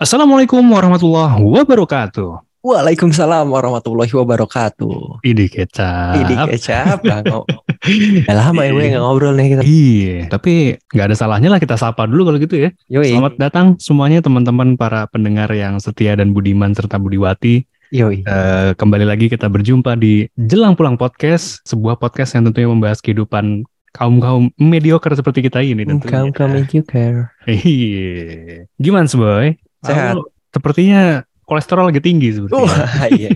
Assalamualaikum 0.00 0.64
warahmatullahi 0.64 1.44
wabarakatuh. 1.44 2.40
Waalaikumsalam 2.64 3.52
warahmatullahi 3.52 4.08
wabarakatuh. 4.08 5.20
Ini 5.20 5.44
kecap. 5.52 6.24
Ini 6.24 6.34
kecap, 6.48 7.04
Bang. 7.04 7.28
Udah 8.24 8.32
lama 8.48 8.64
ya 8.64 8.72
gue 8.72 8.96
nggak 8.96 9.04
ngobrol 9.04 9.36
nih 9.36 9.46
kita. 9.52 9.60
Iya, 9.60 10.16
tapi 10.32 10.80
nggak 10.88 11.04
ada 11.04 11.16
salahnya 11.20 11.52
lah 11.52 11.60
kita 11.60 11.76
sapa 11.76 12.08
dulu 12.08 12.32
kalau 12.32 12.40
gitu 12.40 12.56
ya. 12.56 12.72
Yoi, 12.88 13.12
Selamat 13.12 13.36
datang 13.36 13.66
semuanya 13.76 14.24
teman-teman 14.24 14.80
para 14.80 15.04
pendengar 15.04 15.52
yang 15.52 15.76
setia 15.76 16.16
dan 16.16 16.32
budiman 16.32 16.72
serta 16.72 16.96
budiwati. 16.96 17.68
yoi. 17.92 18.24
Eh, 18.24 18.72
kembali 18.80 19.04
lagi 19.04 19.28
kita 19.28 19.52
berjumpa 19.52 20.00
di 20.00 20.32
Jelang 20.32 20.80
Pulang 20.80 20.96
Podcast, 20.96 21.60
sebuah 21.68 22.00
podcast 22.00 22.40
yang 22.40 22.48
tentunya 22.48 22.72
membahas 22.72 23.04
kehidupan 23.04 23.68
kaum-kaum 23.92 24.48
mediocre 24.56 25.12
seperti 25.12 25.44
kita 25.44 25.60
ini 25.60 25.84
tentunya. 25.84 26.32
Kami 26.32 26.64
juga. 26.72 27.28
Iya. 27.44 28.64
Gimana 28.80 29.04
sih, 29.04 29.20
Boy? 29.20 29.60
Sehat. 29.84 30.14
Aku 30.16 30.28
Sepertinya 30.50 31.22
kolesterol 31.46 31.90
lagi 31.90 32.02
tinggi 32.02 32.30
sepertinya. 32.30 32.62
Wah, 32.66 33.06
iya. 33.18 33.30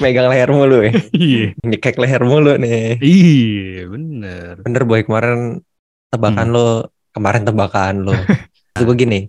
Megang 0.00 0.28
leher 0.28 0.50
mulu 0.52 0.84
ya. 0.84 0.92
Iya. 1.12 1.44
Nyekek 1.64 1.96
leher 2.00 2.22
mulu 2.24 2.56
nih. 2.56 2.96
Iya, 3.00 3.88
bener. 3.88 4.52
Bener 4.60 4.82
boy 4.84 5.04
kemarin 5.04 5.60
tebakan 6.12 6.48
lo, 6.52 6.88
kemarin 7.12 7.42
tebakan 7.44 7.94
lo. 8.08 8.16
Itu 8.76 8.84
gue 8.84 8.96
gini, 8.96 9.20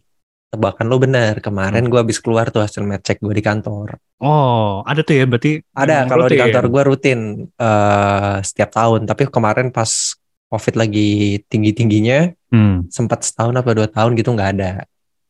tebakan 0.51 0.87
lo 0.87 0.99
bener. 0.99 1.39
Kemarin 1.39 1.87
gue 1.87 1.99
habis 1.99 2.19
keluar 2.19 2.47
tuh 2.47 2.63
hasil 2.63 2.83
med 2.83 3.03
check 3.03 3.19
gue 3.19 3.31
di 3.31 3.43
kantor. 3.43 3.99
Oh, 4.19 4.83
ada 4.87 5.03
tuh 5.03 5.15
ya 5.19 5.23
berarti. 5.27 5.63
Ada 5.71 6.03
memang 6.03 6.09
kalau 6.11 6.25
di 6.27 6.37
kantor 6.39 6.63
gue 6.67 6.83
rutin 6.83 7.19
eh, 7.47 8.35
setiap 8.43 8.71
tahun. 8.71 9.07
Tapi 9.07 9.27
kemarin 9.27 9.71
pas 9.71 10.15
COVID 10.47 10.79
lagi 10.79 11.43
tinggi-tingginya, 11.51 12.31
Hmm. 12.47 12.87
sempat 12.87 13.27
setahun 13.27 13.51
apa 13.59 13.75
dua 13.75 13.91
tahun 13.91 14.15
gitu 14.15 14.31
nggak 14.31 14.51
ada. 14.55 14.87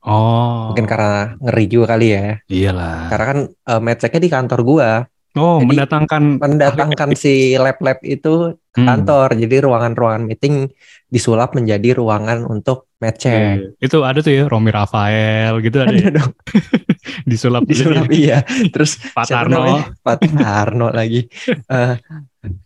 Oh. 0.08 0.72
Mungkin 0.72 0.88
karena 0.88 1.36
ngeri 1.38 1.66
juga 1.68 1.86
kali 1.94 2.08
ya. 2.16 2.28
Iyalah. 2.48 3.12
Karena 3.12 3.26
kan 3.28 3.40
uh, 3.68 3.82
medchecknya 3.84 4.22
di 4.24 4.32
kantor 4.32 4.60
gua, 4.64 4.91
Oh, 5.38 5.62
Jadi, 5.62 5.70
mendatangkan 5.70 6.41
mendatangkan 6.41 7.14
si 7.14 7.54
lab-lab 7.54 8.02
itu 8.02 8.58
ke 8.74 8.82
Hmm. 8.82 8.90
kantor. 8.90 9.38
Jadi 9.38 9.55
ruangan-ruangan 9.62 10.26
meeting 10.26 10.66
disulap 11.05 11.54
menjadi 11.54 11.94
ruangan 11.94 12.41
untuk 12.41 12.90
medcheck. 12.98 13.77
Iya. 13.77 13.77
Itu 13.77 14.02
ada 14.02 14.26
tuh 14.26 14.34
ya 14.34 14.44
Romi 14.49 14.74
Rafael 14.74 15.62
gitu 15.62 15.77
ada 15.77 15.94
Ada 15.94 16.02
ya. 16.02 16.10
dong, 16.10 16.34
Disulap 17.30 17.64
disulap 17.70 18.10
iya. 18.10 18.42
Terus 18.74 18.98
Pak 19.14 19.30
Tarno. 19.30 19.94
Pak 20.02 20.26
Tarno 20.26 20.90
lagi. 20.90 21.21
Eh 21.70 21.94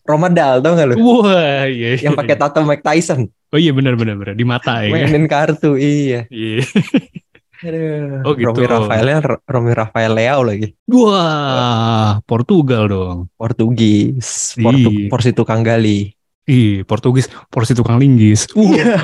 Romadal 0.08 0.64
tau 0.64 0.72
gak 0.72 0.88
lu? 0.88 0.96
Wah, 0.96 1.68
iya. 1.68 2.00
Yang 2.00 2.16
pakai 2.16 2.36
tato 2.40 2.64
Mike 2.64 2.86
Tyson, 2.86 3.28
Oh 3.52 3.60
iya 3.60 3.76
benar 3.76 4.00
benar 4.00 4.16
benar 4.16 4.32
di 4.32 4.48
mata 4.48 4.80
ya. 4.80 4.88
kan? 4.88 4.96
mainin 4.96 5.28
kartu, 5.28 5.76
iya. 5.76 6.24
Iya. 6.32 6.64
Aduh, 7.62 8.26
Oh, 8.26 8.34
gitu. 8.34 8.50
Romi 8.50 8.66
Rafaelnya 8.66 9.18
Romi 9.46 9.72
Rafael 9.72 10.12
Leao 10.12 10.42
lagi. 10.42 10.74
Wah, 10.88 12.18
Portugal 12.26 12.84
dong. 12.86 13.18
Portugis, 13.36 14.58
Portu, 14.58 14.90
Iya. 14.90 15.08
porsi 15.08 15.30
tukang 15.32 15.62
gali. 15.62 16.10
Ih, 16.44 16.82
Portugis, 16.84 17.30
porsi 17.48 17.78
tukang 17.78 18.02
linggis. 18.02 18.50
Iya. 18.52 18.98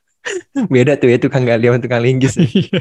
Beda 0.72 0.96
tuh 0.96 1.08
ya 1.08 1.18
tukang 1.18 1.44
gali 1.44 1.68
sama 1.68 1.78
tukang 1.78 2.00
linggis. 2.00 2.34
Iya. 2.40 2.80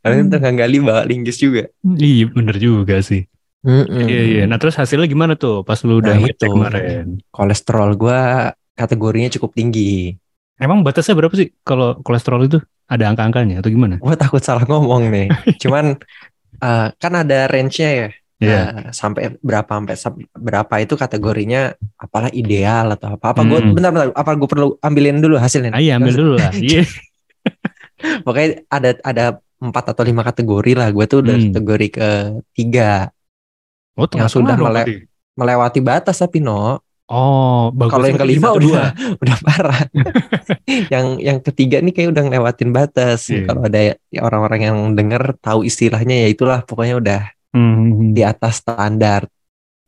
Karena 0.00 0.32
tukang 0.32 0.56
gali 0.56 0.76
bawa 0.80 1.04
linggis 1.04 1.36
juga. 1.36 1.68
Iya, 1.84 2.28
bener 2.28 2.56
juga 2.56 3.00
sih. 3.00 3.28
Iya, 3.60 4.20
iya. 4.24 4.42
Nah, 4.48 4.56
terus 4.56 4.72
hasilnya 4.72 5.04
gimana 5.04 5.36
tuh 5.36 5.60
pas 5.60 5.76
lu 5.84 6.00
udah 6.00 6.16
Nah, 6.16 6.24
ngecek 6.24 6.48
itu. 6.48 6.52
kemarin? 6.52 7.06
Kolesterol 7.28 7.90
gua 7.96 8.20
kategorinya 8.72 9.28
cukup 9.28 9.52
tinggi. 9.52 10.16
Emang 10.56 10.80
batasnya 10.80 11.12
berapa 11.12 11.32
sih 11.32 11.52
kalau 11.60 12.00
kolesterol 12.00 12.44
itu? 12.44 12.58
Ada 12.90 13.04
angka-angkanya 13.08 13.62
atau 13.62 13.70
gimana? 13.70 13.96
Gua 13.96 14.18
takut 14.18 14.42
salah 14.42 14.66
ngomong 14.66 15.06
nih. 15.08 15.26
Cuman 15.62 15.94
eh, 16.58 16.88
kan 16.92 17.12
ada 17.14 17.46
range-nya 17.46 17.90
ya. 17.94 18.08
Iya. 18.40 18.60
Eh, 18.72 18.88
sampai 18.90 19.36
berapa 19.38 19.68
sampai 19.94 20.24
berapa 20.32 20.74
itu 20.80 20.96
kategorinya 20.96 21.70
apalah 21.94 22.32
ideal 22.32 22.90
atau 22.90 23.14
apa 23.14 23.30
apa 23.30 23.40
gue 23.44 23.58
Hmm. 23.60 23.76
bentar 23.76 23.92
bentar 23.92 24.08
apa 24.10 24.30
gue 24.32 24.48
perlu 24.48 24.68
ambilin 24.80 25.20
dulu 25.20 25.36
hasilnya 25.36 25.70
Ah, 25.70 25.78
iya, 25.78 26.00
ambil 26.00 26.14
dulu 26.16 26.32
lah. 26.34 26.48
Iya. 26.56 26.88
pokoknya 28.24 28.48
ada 28.66 28.90
ada 29.02 29.24
empat 29.60 29.92
atau 29.92 30.02
lima 30.02 30.24
kategori 30.24 30.72
lah 30.72 30.88
gue 30.88 31.04
tuh 31.04 31.20
udah 31.20 31.36
Hmm. 31.36 31.46
kategori 31.52 31.88
ketiga 31.92 33.12
Oh, 33.92 34.08
Yang 34.08 34.40
sudah 34.40 34.56
berarti. 34.56 35.04
melewati 35.36 35.80
batas 35.84 36.16
tapi 36.16 36.40
no 36.40 36.80
Oh, 37.10 37.74
bagus. 37.74 37.90
Kalau 37.90 38.06
yang 38.06 38.20
kelima 38.22 38.46
satu, 38.46 38.54
udah 38.54 38.62
dua. 38.62 38.82
udah 39.26 39.36
parah. 39.42 39.80
yang 40.94 41.06
yang 41.18 41.38
ketiga 41.42 41.82
nih 41.82 41.90
kayak 41.90 42.08
udah 42.14 42.22
ngelewatin 42.22 42.70
batas. 42.70 43.26
Iya. 43.28 43.50
Kalau 43.50 43.66
ada 43.66 43.80
ya 43.98 44.20
orang-orang 44.22 44.60
yang 44.62 44.76
denger 44.94 45.34
tahu 45.42 45.66
istilahnya 45.66 46.22
ya 46.22 46.28
itulah 46.30 46.62
pokoknya 46.62 46.96
udah 46.96 47.20
Hmm. 47.50 48.14
di 48.14 48.22
atas 48.22 48.62
standar. 48.62 49.26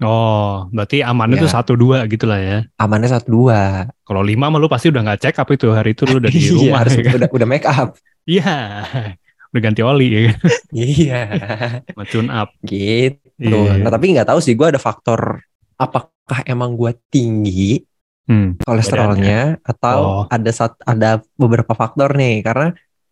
Oh, 0.02 0.66
berarti 0.74 0.98
amannya 0.98 1.38
Ya. 1.38 1.42
tuh 1.46 1.52
satu 1.54 1.72
dua 1.78 2.10
gitu 2.10 2.26
lah 2.26 2.42
ya. 2.42 2.58
Amannya 2.74 3.06
satu 3.06 3.30
dua. 3.30 3.86
Kalau 4.02 4.18
lima 4.18 4.50
mah 4.50 4.58
lu 4.58 4.66
pasti 4.66 4.90
udah 4.90 4.98
nggak 4.98 5.20
check 5.22 5.38
up 5.38 5.46
itu 5.46 5.70
hari 5.70 5.94
itu 5.94 6.02
lu 6.10 6.18
udah 6.18 6.26
di 6.26 6.42
Iya, 6.42 6.50
rumah. 6.58 6.78
harus 6.82 6.92
ya 6.98 7.02
kan? 7.06 7.14
udah 7.22 7.28
udah 7.30 7.46
make 7.46 7.62
up. 7.62 7.94
Iya. 8.26 8.56
Udah 9.54 9.60
ganti 9.62 9.78
oli 9.80 10.08
ya 10.10 10.20
kan? 10.26 10.36
Iya. 10.74 11.20
Sama 11.86 12.04
tune 12.10 12.30
up. 12.34 12.50
gitu. 12.66 13.30
Iya. 13.38 13.78
Nah, 13.78 13.90
tapi 13.94 14.10
nggak 14.10 14.26
tahu 14.26 14.42
sih 14.42 14.58
gue 14.58 14.66
ada 14.66 14.82
faktor 14.82 15.38
apakah 16.22 16.40
emang 16.46 16.78
gue 16.78 16.92
tinggi 17.08 17.82
Hmm. 18.22 18.54
kolesterolnya 18.62 19.58
atau 19.60 19.98
Oh. 19.98 20.24
ada 20.30 20.46
sat, 20.48 20.78
ada 20.86 21.18
beberapa 21.34 21.74
faktor 21.74 22.14
nih 22.14 22.38
karena 22.40 22.70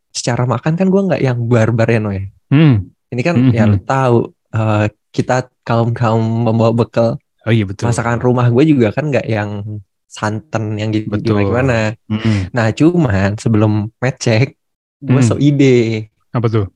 secara 0.08 0.46
makan 0.46 0.78
kan 0.78 0.86
gue 0.86 1.02
nggak 1.02 1.18
yang 1.20 1.38
barbar 1.44 1.90
ya 1.90 1.98
Noy. 1.98 2.30
Hmm. 2.46 2.94
Ini 3.10 3.20
kan 3.20 3.34
Mhm. 3.36 3.50
ya 3.50 3.66
lu 3.66 3.78
tahu 3.80 4.16
eh, 4.50 4.86
kita 5.10 5.50
kaum 5.62 5.90
kaum 5.90 6.22
membawa 6.46 6.70
bekal 6.72 7.18
Oh 7.42 7.50
iya 7.50 7.62
betul. 7.62 7.86
masakan 7.86 8.18
rumah 8.18 8.46
gue 8.46 8.62
juga 8.64 8.90
kan 8.90 9.10
nggak 9.10 9.26
yang 9.26 9.82
santan 10.06 10.74
yang 10.74 10.90
gitu 10.90 11.10
Betul. 11.10 11.42
gimana 11.42 11.94
gimana. 11.98 12.20
Hmm. 12.22 12.40
Nah 12.50 12.66
cuman 12.70 13.30
sebelum 13.34 13.72
mecek 13.98 14.54
gue 15.00 15.10
Hmm. 15.12 15.26
so 15.26 15.34
ide. 15.36 16.06
Apa 16.30 16.46
tuh? 16.46 16.66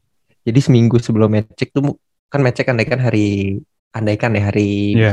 Jadi 0.42 0.58
seminggu 0.58 0.98
sebelum 0.98 1.30
mecek 1.30 1.70
tuh 1.70 1.98
kan 2.26 2.42
mecek 2.42 2.66
andaikan 2.66 2.98
hari 2.98 3.58
andaikan 3.90 4.34
ya 4.34 4.42
hari 4.44 4.70
Iya. 4.92 5.12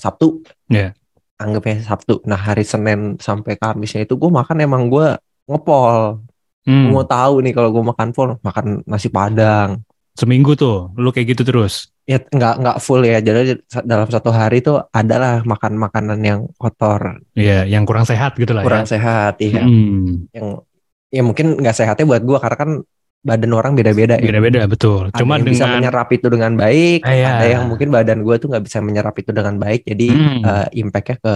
Sabtu. 0.00 0.40
Iya. 0.66 0.96
Anggapnya 1.36 1.80
Sabtu. 1.80 2.24
Nah 2.24 2.36
hari 2.36 2.64
Senin 2.64 3.16
sampai 3.16 3.54
Kamisnya 3.54 4.02
itu 4.02 4.16
gue 4.16 4.28
makan 4.28 4.56
emang 4.58 4.88
gue 4.88 5.14
ngepol. 5.44 6.20
Hmm. 6.60 6.88
Gue 6.88 6.92
mau 6.92 7.04
tahu 7.04 7.40
nih 7.40 7.52
kalau 7.52 7.70
gue 7.70 7.80
makan 7.82 8.08
full 8.10 8.30
makan 8.40 8.84
nasi 8.84 9.08
padang. 9.08 9.80
Seminggu 10.12 10.52
tuh, 10.52 10.92
lu 10.94 11.08
kayak 11.08 11.32
gitu 11.32 11.44
terus. 11.44 11.88
ya 12.02 12.18
nggak 12.18 12.54
nggak 12.58 12.78
full 12.82 13.06
ya 13.06 13.22
jadi 13.22 13.54
dalam 13.86 14.10
satu 14.10 14.34
hari 14.34 14.58
tuh 14.58 14.82
adalah 14.90 15.46
makan 15.46 15.78
makanan 15.78 16.18
yang 16.18 16.40
kotor 16.58 17.22
Iya, 17.38 17.70
yang 17.70 17.86
kurang 17.86 18.02
sehat 18.02 18.34
gitu 18.34 18.50
lah 18.50 18.66
kurang 18.66 18.82
ya. 18.82 18.98
sehat 18.98 19.38
iya 19.38 19.62
Hmm. 19.62 20.26
yang 20.34 20.58
ya 21.06 21.22
mungkin 21.22 21.54
nggak 21.54 21.70
sehatnya 21.70 22.02
buat 22.02 22.26
gua 22.26 22.42
karena 22.42 22.56
kan 22.58 22.70
badan 23.20 23.52
orang 23.52 23.72
beda-beda 23.74 24.16
ya 24.16 24.24
Beda-beda 24.26 24.64
betul. 24.64 25.08
ada 25.08 25.16
Cuma 25.16 25.36
yang 25.36 25.44
bisa 25.44 25.64
dengan 25.64 25.76
menyerap 25.78 26.08
itu 26.08 26.26
dengan 26.26 26.52
baik 26.54 27.00
Ah, 27.02 27.12
iya. 27.12 27.28
ada 27.36 27.46
yang 27.46 27.62
mungkin 27.66 27.88
badan 27.88 28.18
gua 28.20 28.36
tuh 28.36 28.48
nggak 28.48 28.64
bisa 28.64 28.78
menyerap 28.80 29.12
itu 29.14 29.30
dengan 29.30 29.54
baik 29.54 29.84
jadi 29.84 30.06
Hmm. 30.08 30.40
eh, 30.40 30.66
impactnya 30.78 31.16
ke 31.18 31.34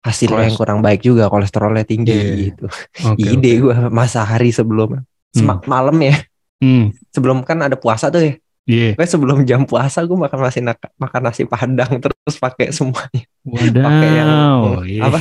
hasilnya 0.00 0.32
yang 0.40 0.48
Koles- 0.48 0.58
kurang 0.58 0.80
baik 0.80 1.00
juga 1.02 1.26
kolesterolnya 1.26 1.84
tinggi 1.84 2.14
Iya. 2.14 2.34
gitu 2.46 2.64
Oke, 3.04 3.20
ide 3.26 3.52
oke. 3.52 3.60
gua 3.62 3.76
masa 3.90 4.22
hari 4.22 4.48
sebelum 4.48 5.04
Sema- 5.28 5.60
malam 5.66 5.96
ya 5.98 6.16
Hmm. 6.58 6.90
sebelum 7.10 7.44
kan 7.44 7.60
ada 7.60 7.76
puasa 7.76 8.08
tuh 8.08 8.22
ya 8.22 8.34
Iya. 8.64 8.92
gue 8.94 9.06
sebelum 9.06 9.44
jam 9.44 9.64
puasa 9.64 10.00
gue 10.02 10.12
makan 10.14 10.38
nasi 10.42 10.60
makan 10.94 11.20
nasi 11.22 11.42
padang 11.44 11.88
terus 12.04 12.36
pakai 12.36 12.68
semuanya. 12.68 13.24
Pakai 13.46 14.10
yang- 14.14 14.84
Iya. 14.84 15.02
apa? 15.04 15.18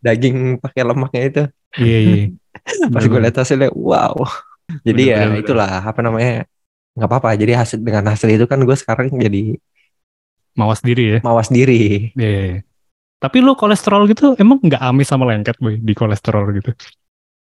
daging 0.00 0.36
pakai 0.58 0.82
lemaknya 0.84 1.22
itu 1.24 1.42
Iya, 1.76 1.98
iya. 2.00 2.22
pas 2.90 3.02
gue 3.02 3.18
lihat 3.20 3.34
hasilnya 3.36 3.70
wow 3.70 4.14
jadi 4.86 5.02
Bener, 5.02 5.12
ya 5.12 5.18
bener, 5.18 5.28
bener. 5.30 5.42
itulah 5.44 5.70
apa 5.90 6.00
namanya 6.00 6.32
nggak 6.94 7.08
apa-apa 7.10 7.28
jadi 7.40 7.52
hasil 7.60 7.78
dengan 7.82 8.04
hasil 8.12 8.28
itu 8.30 8.46
kan 8.46 8.58
gue 8.62 8.76
sekarang 8.78 9.08
jadi 9.18 9.58
Mawas 10.54 10.80
diri 10.86 11.18
ya. 11.18 11.18
mawas 11.26 11.48
diri 11.50 12.14
Iya. 12.14 12.28
iya, 12.30 12.40
iya. 12.54 12.58
Tapi 13.18 13.40
lu 13.40 13.56
kolesterol 13.56 14.04
gitu 14.12 14.36
emang 14.36 14.60
nggak 14.62 14.82
amis 14.84 15.08
sama 15.08 15.24
lengket 15.26 15.56
boy 15.58 15.80
di 15.80 15.92
kolesterol 15.96 16.44
gitu. 16.60 16.70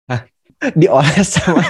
dioles 0.79 1.29
sama 1.39 1.61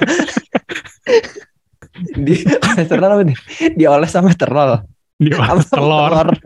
di 2.26 2.34
kolesterol 2.42 3.10
apa 3.14 3.24
nih 3.28 3.38
dioles 3.78 4.10
sama 4.10 4.32
terol 4.34 4.82
Di 5.20 5.30
Sama 5.36 5.62
telur. 5.68 6.28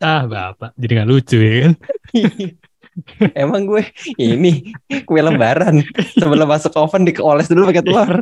Ah, 0.00 0.24
bapak. 0.24 0.72
Jadi 0.80 0.92
nggak 0.96 1.10
lucu 1.12 1.36
ya 1.36 1.52
kan? 1.60 1.72
Emang 3.38 3.64
gue 3.66 3.82
ini 4.18 4.74
kue 5.06 5.20
lebaran 5.22 5.82
sebelum 6.18 6.46
masuk 6.46 6.74
oven 6.76 7.06
dioles 7.06 7.46
dulu 7.48 7.70
pakai 7.70 7.84
telur 7.84 8.12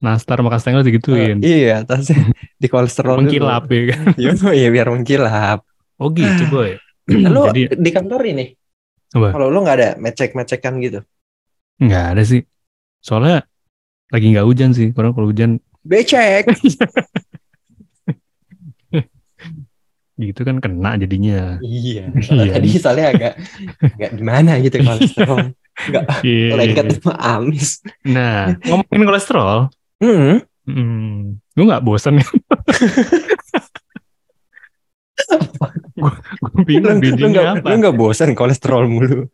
Nastar 0.00 0.40
makan 0.40 0.56
setengah 0.56 0.80
digituin. 0.80 1.44
iya 1.44 1.84
atasnya 1.84 2.32
di 2.56 2.68
kolesterol 2.72 3.20
dulu. 3.20 3.28
Mengkilap 3.28 3.64
ya 3.68 3.82
kan? 3.92 4.02
Iya, 4.20 4.32
iya 4.56 4.68
biar 4.72 4.88
mengkilap 4.88 5.60
Oh 6.00 6.08
gitu 6.16 6.48
boy. 6.48 6.80
lu 7.04 7.40
Jadi 7.52 7.76
di 7.76 7.90
kantor 7.92 8.22
ini 8.24 8.46
kalau 9.12 9.52
lu 9.52 9.60
nggak 9.60 9.76
ada 9.76 9.90
mecek 10.00 10.32
mecekan 10.32 10.80
gitu 10.80 11.04
nggak 11.80 12.04
ada 12.16 12.22
sih. 12.24 12.40
Soalnya 13.00 13.44
Lagi 14.10 14.26
nggak 14.34 14.42
hujan 14.46 14.70
sih, 14.74 14.90
karena 14.90 15.14
kalau 15.14 15.30
hujan 15.30 15.62
becek. 15.86 16.50
gitu 20.30 20.40
kan 20.42 20.56
kena 20.58 20.94
jadinya. 20.94 21.58
iya. 21.60 22.06
Iya. 22.30 22.52
Tadi 22.54 22.68
soalnya 22.74 23.06
agak 23.10 23.32
agak 23.80 24.10
gimana 24.14 24.52
gitu 24.58 24.76
kolesterol. 24.86 25.38
Enggak 25.80 26.04
Iya. 26.22 26.48
lengket 26.54 26.86
sama 26.96 27.14
amis. 27.18 27.68
Nah, 28.04 28.54
ngomongin 28.62 29.04
kolesterol, 29.04 29.58
Hmm. 29.98 30.40
hmm, 30.64 31.12
lu 31.54 31.62
nggak 31.62 31.82
bosan 31.82 32.16
ya? 32.16 32.26
gue 36.40 36.62
bingung 36.64 36.98
bijinya 36.98 37.28
nggak- 37.30 37.54
apa. 37.60 37.66
lu 37.66 37.76
nggak 37.78 37.96
bosan 37.96 38.30
kolesterol 38.32 38.84
mulu. 38.86 39.28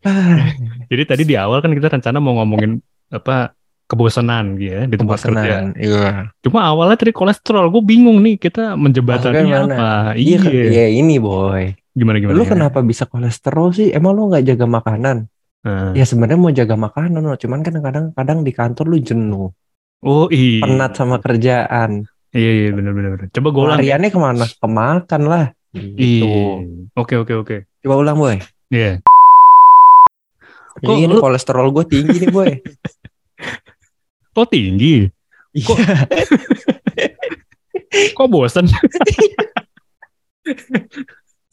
Ah, 0.00 0.48
Jadi 0.88 1.02
tadi 1.04 1.22
di 1.24 1.34
awal 1.34 1.60
kan 1.60 1.70
kita 1.70 1.88
rencana 1.88 2.16
mau 2.16 2.38
ngomongin 2.38 2.80
apa 3.10 3.52
kebosanan 3.84 4.56
gitu 4.56 4.72
ya 4.72 4.82
di 4.84 4.96
tempat 4.96 5.18
kerja. 5.20 5.30
Kebosanan. 5.30 5.66
Iya. 5.76 6.08
Cuma 6.40 6.64
awalnya 6.64 6.96
tadi 6.96 7.10
kolesterol, 7.10 7.68
gue 7.68 7.82
bingung 7.82 8.18
nih 8.18 8.36
kita 8.36 8.74
menjebatannya 8.74 9.44
apa? 9.70 9.90
Iya, 10.14 10.38
Iya. 10.40 10.64
iya 10.70 10.86
ini 10.90 11.16
boy. 11.16 11.72
Gimana 11.90 12.18
gimana? 12.18 12.34
Lu 12.34 12.44
kenapa 12.44 12.80
bisa 12.80 13.04
kolesterol 13.04 13.70
sih? 13.70 13.88
Emang 13.90 14.12
lu 14.12 14.26
nggak 14.26 14.44
jaga 14.46 14.66
makanan? 14.66 15.16
Nah. 15.62 15.92
Ya 15.92 16.04
sebenarnya 16.04 16.36
mau 16.36 16.50
jaga 16.50 16.74
makanan 16.74 17.22
loh, 17.22 17.34
cuman 17.34 17.60
kan 17.60 17.74
kadang 17.78 18.06
kadang 18.12 18.38
di 18.40 18.52
kantor 18.52 18.84
lu 18.86 18.98
jenuh, 18.98 19.48
Oh 20.00 20.28
iya. 20.28 20.60
penat 20.60 20.92
sama 20.92 21.16
kerjaan. 21.16 22.04
Iya 22.30 22.50
iya 22.50 22.68
benar 22.70 22.92
benar. 22.92 23.10
benar. 23.14 23.28
Coba 23.30 23.48
gue 23.48 23.62
ulang. 23.62 23.78
ya. 23.78 23.96
Hariannya 23.96 24.10
ke 24.10 24.18
mana? 24.18 24.44
Kemakan 24.44 25.22
lah. 25.24 25.44
Gitu. 25.72 26.26
Iya. 26.26 26.44
Oke 26.94 27.14
oke 27.16 27.32
oke. 27.34 27.56
Coba 27.80 27.94
ulang 27.96 28.16
boy. 28.16 28.36
Iya. 28.68 29.00
Kok 30.74 30.82
Kok 30.84 30.96
ini 30.98 31.06
lu- 31.08 31.22
kolesterol 31.22 31.66
gue 31.70 31.84
tinggi 31.86 32.16
nih 32.18 32.30
boy. 32.30 32.50
Kok 34.34 34.46
tinggi? 34.50 35.06
Kok- 35.54 35.78
Iya. 35.78 36.02
Kok 38.12 38.26
bosan? 38.34 38.66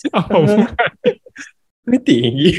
oh, 0.09 0.25
bukan. 0.25 0.65
Ini 1.85 1.97
tinggi. 2.01 2.51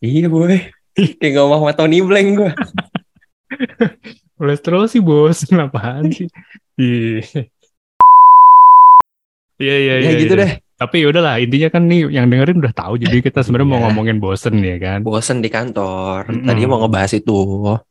iya 0.00 0.26
boy. 0.26 0.54
Kayak 0.94 1.32
ngomong 1.34 1.66
sama 1.66 1.72
Tony 1.74 1.98
Blank 2.00 2.28
gue. 2.34 2.50
kolesterol 4.38 4.86
sih 4.86 5.02
bosan 5.02 5.58
apaan 5.58 6.14
sih? 6.14 6.30
Iya. 6.78 7.42
Iya 9.58 9.74
iya 9.82 9.94
Ya 9.98 10.10
iya. 10.14 10.20
gitu 10.22 10.34
iya. 10.34 10.42
deh. 10.46 10.52
Tapi 10.78 11.02
yaudahlah 11.02 11.42
intinya 11.42 11.68
kan 11.74 11.90
nih 11.90 12.06
yang 12.06 12.30
dengerin 12.30 12.62
udah 12.62 12.70
tahu 12.70 12.94
jadi 12.96 13.18
kita 13.18 13.42
sebenarnya 13.42 13.66
mau 13.66 13.78
Iya. 13.82 13.84
ngomongin 13.90 14.16
bosen 14.22 14.54
ya 14.62 14.78
kan. 14.78 15.02
Bosen 15.02 15.42
di 15.42 15.50
kantor. 15.50 16.30
Mm-mm. 16.30 16.46
Tadi 16.46 16.60
mau 16.70 16.78
ngebahas 16.78 17.12
itu. 17.18 17.34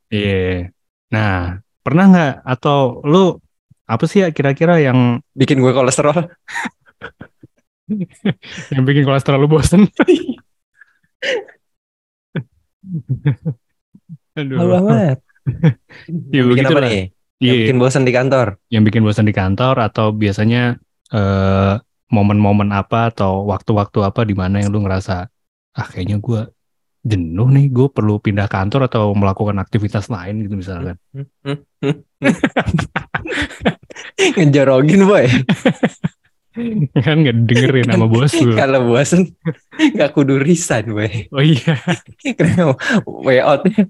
Iya. 0.07 0.71
Nah, 1.11 1.59
pernah 1.83 2.03
nggak 2.07 2.33
atau 2.47 3.03
lu 3.03 3.35
apa 3.83 4.03
sih 4.07 4.23
ya 4.23 4.31
kira-kira 4.31 4.79
yang 4.79 5.19
Bikin 5.35 5.59
gue 5.59 5.71
kolesterol. 5.71 6.15
yang 8.73 8.83
bikin 8.83 9.03
kolesterol 9.03 9.37
lu 9.37 9.51
bosen? 9.51 9.83
Aduh. 14.37 14.57
Halo 14.59 14.73
amat. 14.83 15.19
Ya, 16.27 16.43
Bikin 16.43 16.67
apa 16.67 16.83
nih? 16.83 17.07
Yang 17.39 17.55
bikin 17.63 17.77
bosen 17.79 18.03
di 18.03 18.11
kantor. 18.11 18.59
yang 18.67 18.83
bikin 18.83 18.99
bosan 18.99 19.23
di 19.23 19.31
kantor 19.31 19.79
atau 19.79 20.11
biasanya 20.11 20.75
eh, 21.07 21.73
momen-momen 22.07 22.71
apa 22.71 23.11
atau 23.11 23.47
waktu-waktu 23.47 23.99
apa 24.03 24.21
di 24.23 24.35
mana 24.35 24.63
yang 24.63 24.71
lu 24.71 24.83
ngerasa 24.83 25.27
ah 25.77 25.87
kayaknya 25.87 26.17
gua 26.23 26.47
jenuh 27.07 27.47
nih, 27.47 27.71
gue 27.71 27.87
perlu 27.87 28.19
pindah 28.19 28.51
kantor 28.51 28.91
atau 28.91 29.15
melakukan 29.15 29.55
aktivitas 29.63 30.11
lain 30.11 30.43
gitu 30.43 30.59
misalkan. 30.59 30.99
Ngejorogin 34.35 35.07
boy. 35.07 35.25
kan 37.05 37.15
nggak 37.21 37.37
dengerin 37.45 37.87
sama 37.87 38.05
bos 38.09 38.33
lu. 38.37 38.53
Kalau 38.61 38.79
bosen 38.89 39.31
nggak 39.77 40.09
kudu 40.13 40.41
resign 40.41 40.91
boy. 40.91 41.29
Oh 41.29 41.43
iya, 41.43 41.77
Kenapa 42.37 42.75
way 43.05 43.39
outnya? 43.39 43.85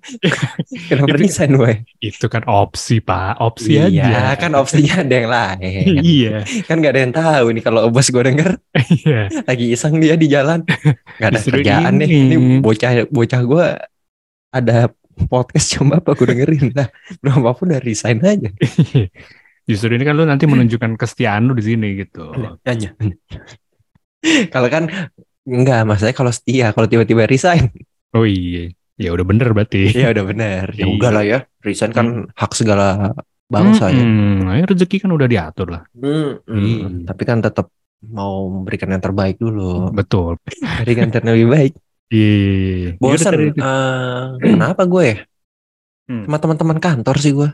Kenapa 0.91 1.15
Itu- 1.15 1.21
resign 1.21 1.51
boy? 1.55 1.73
itu 1.97 2.25
kan 2.29 2.43
opsi 2.45 3.01
pak, 3.01 3.41
opsi 3.41 3.79
Iya 3.79 3.87
aja. 3.89 4.37
kan 4.37 4.51
opsinya 4.53 5.01
ada 5.01 5.13
yang 5.15 5.29
lain. 5.31 5.59
iya, 6.05 6.35
kan 6.69 6.77
nggak 6.79 6.93
ada 6.93 7.01
yang 7.01 7.13
tahu 7.15 7.45
nih 7.57 7.63
kalau 7.65 7.81
bos 7.89 8.07
gue 8.07 8.23
denger 8.23 8.59
iya. 9.03 9.27
lagi 9.43 9.65
iseng 9.73 9.97
dia 9.97 10.13
di 10.13 10.27
jalan 10.29 10.61
nggak 11.17 11.29
ada 11.33 11.39
Justru 11.41 11.63
kerjaan 11.63 11.93
nih 11.99 12.07
ini. 12.07 12.35
ini 12.35 12.35
bocah 12.61 13.09
bocah 13.09 13.41
gue 13.43 13.65
ada 14.53 14.77
podcast 15.25 15.67
coba 15.73 15.97
apa 15.99 16.13
gue 16.13 16.27
dengerin 16.29 16.65
lah 16.77 16.87
apa 17.25 17.59
udah 17.65 17.79
resign 17.81 18.21
aja 18.21 18.49
Justru 19.67 19.91
ini 19.91 20.01
kan 20.01 20.15
lu 20.15 20.23
nanti 20.23 20.47
menunjukkan 20.47 20.95
kesetiaan 20.95 21.43
lu 21.43 21.53
di 21.53 21.63
sini 21.65 21.87
gitu. 21.97 22.31
hanya 22.63 22.95
kalau 24.49 24.67
kan 24.67 24.87
enggak 25.43 25.83
maksudnya 25.83 26.11
kalau 26.11 26.31
setia 26.31 26.71
kalau 26.71 26.87
tiba-tiba 26.87 27.23
resign 27.23 27.69
Oh 28.11 28.23
iya, 28.23 28.71
ya 28.95 29.11
udah 29.11 29.23
bener 29.23 29.51
berarti. 29.51 29.91
ya 29.93 30.09
udah 30.09 30.23
benar 30.25 30.65
ya 30.71 30.83
Iya. 30.83 30.87
udah 30.89 31.09
lah 31.11 31.23
ya 31.23 31.39
resign 31.61 31.91
kan 31.91 32.07
hak 32.31 32.51
segala 32.53 33.11
bangsa 33.45 33.91
ya 33.91 33.99
Hmm, 33.99 34.47
ya 34.49 34.63
rezeki 34.63 34.97
kan 34.99 35.11
udah 35.11 35.27
diatur 35.27 35.67
lah. 35.69 35.83
Hmm, 35.93 36.39
hmm. 36.41 36.57
Iya. 36.57 36.87
tapi 37.05 37.23
kan 37.23 37.39
tetap 37.39 37.67
mau 38.03 38.47
memberikan 38.47 38.87
yang 38.89 39.01
terbaik 39.01 39.35
dulu 39.35 39.91
Betul. 39.91 40.39
berikan 40.81 41.11
yang 41.11 41.27
lebih 41.27 41.49
baik 41.49 41.73
Iya. 42.09 42.95
bosan 42.97 43.11
Yaudah, 43.11 43.51
tadi- 43.51 43.59
eh, 43.59 44.23
kenapa 44.47 44.83
gue 44.85 45.03
ya 45.05 45.17
Hmm. 46.07 46.23
sama 46.23 46.39
teman-teman 46.39 46.79
kantor 46.79 47.15
sih 47.19 47.35
gue 47.35 47.49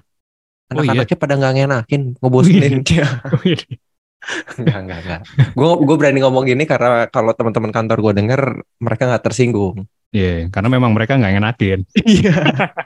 Oh, 0.66 0.80
iya. 0.80 0.96
anak-anaknya 0.96 1.18
pada 1.18 1.34
nggak 1.36 1.54
ngenakin 1.56 2.02
ngebosenin 2.18 2.76
dia 2.82 3.06
enggak 4.58 4.78
enggak 4.82 5.00
enggak 5.04 5.22
gue 5.52 5.70
gue 5.84 5.96
berani 5.98 6.20
ngomong 6.22 6.44
gini 6.46 6.64
karena 6.64 7.06
kalau 7.08 7.32
teman-teman 7.32 7.70
kantor 7.70 7.98
gue 8.00 8.14
denger 8.16 8.42
mereka 8.80 9.04
nggak 9.08 9.24
tersinggung 9.24 9.84
Iya, 10.14 10.46
karena 10.48 10.70
memang 10.70 10.94
mereka 10.94 11.18
nggak 11.18 11.34
ngenakin. 11.34 11.80
iya 12.06 12.38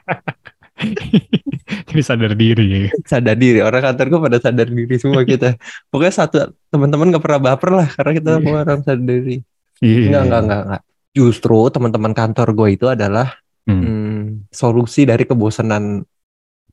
Jadi 1.88 2.00
sadar 2.00 2.32
diri. 2.32 2.88
sadar 3.04 3.36
diri 3.36 3.60
orang 3.60 3.84
kantor 3.84 4.06
gue 4.08 4.20
pada 4.22 4.38
sadar 4.38 4.64
diri 4.64 4.96
semua 4.96 5.22
kita 5.22 5.56
pokoknya 5.86 6.14
satu 6.14 6.36
teman-teman 6.68 7.12
nggak 7.12 7.20
pernah 7.20 7.40
baper 7.42 7.70
lah 7.74 7.88
karena 7.90 8.12
kita 8.14 8.28
Iya. 8.30 8.36
semua 8.40 8.58
orang 8.62 8.80
sadar 8.80 9.04
diri 9.04 9.36
Iya. 9.78 9.98
enggak 10.08 10.22
enggak 10.24 10.40
enggak 10.40 10.60
enggak 10.64 10.82
justru 11.10 11.58
teman-teman 11.68 12.12
kantor 12.12 12.48
gue 12.54 12.68
itu 12.72 12.86
adalah 12.86 13.28
Hmm. 13.64 13.84
hmm, 13.84 14.22
solusi 14.48 15.04
dari 15.04 15.28
kebosanan 15.28 16.00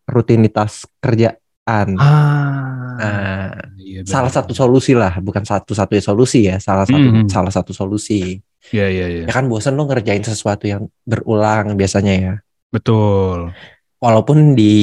rutinitas 0.05 0.85
kerjaan 0.99 1.97
Ah. 1.97 2.95
nah 2.95 3.49
iya, 3.75 4.05
salah 4.05 4.29
satu 4.29 4.53
solusi 4.53 4.93
lah 4.93 5.17
bukan 5.19 5.41
satu-satunya 5.41 5.99
solusi 5.99 6.39
ya 6.45 6.57
salah 6.57 6.85
satu 6.85 7.09
Hmm. 7.09 7.27
salah 7.27 7.49
satu 7.49 7.73
solusi 7.73 8.39
Iya, 8.65 8.87
iya, 8.89 9.05
iya. 9.07 9.23
ya 9.25 9.31
kan 9.31 9.45
bosan 9.45 9.73
lo 9.73 9.85
ngerjain 9.85 10.21
sesuatu 10.21 10.65
yang 10.65 10.85
berulang 11.03 11.73
biasanya 11.73 12.13
ya 12.15 12.33
Betul. 12.69 13.53
walaupun 13.97 14.53
di 14.53 14.73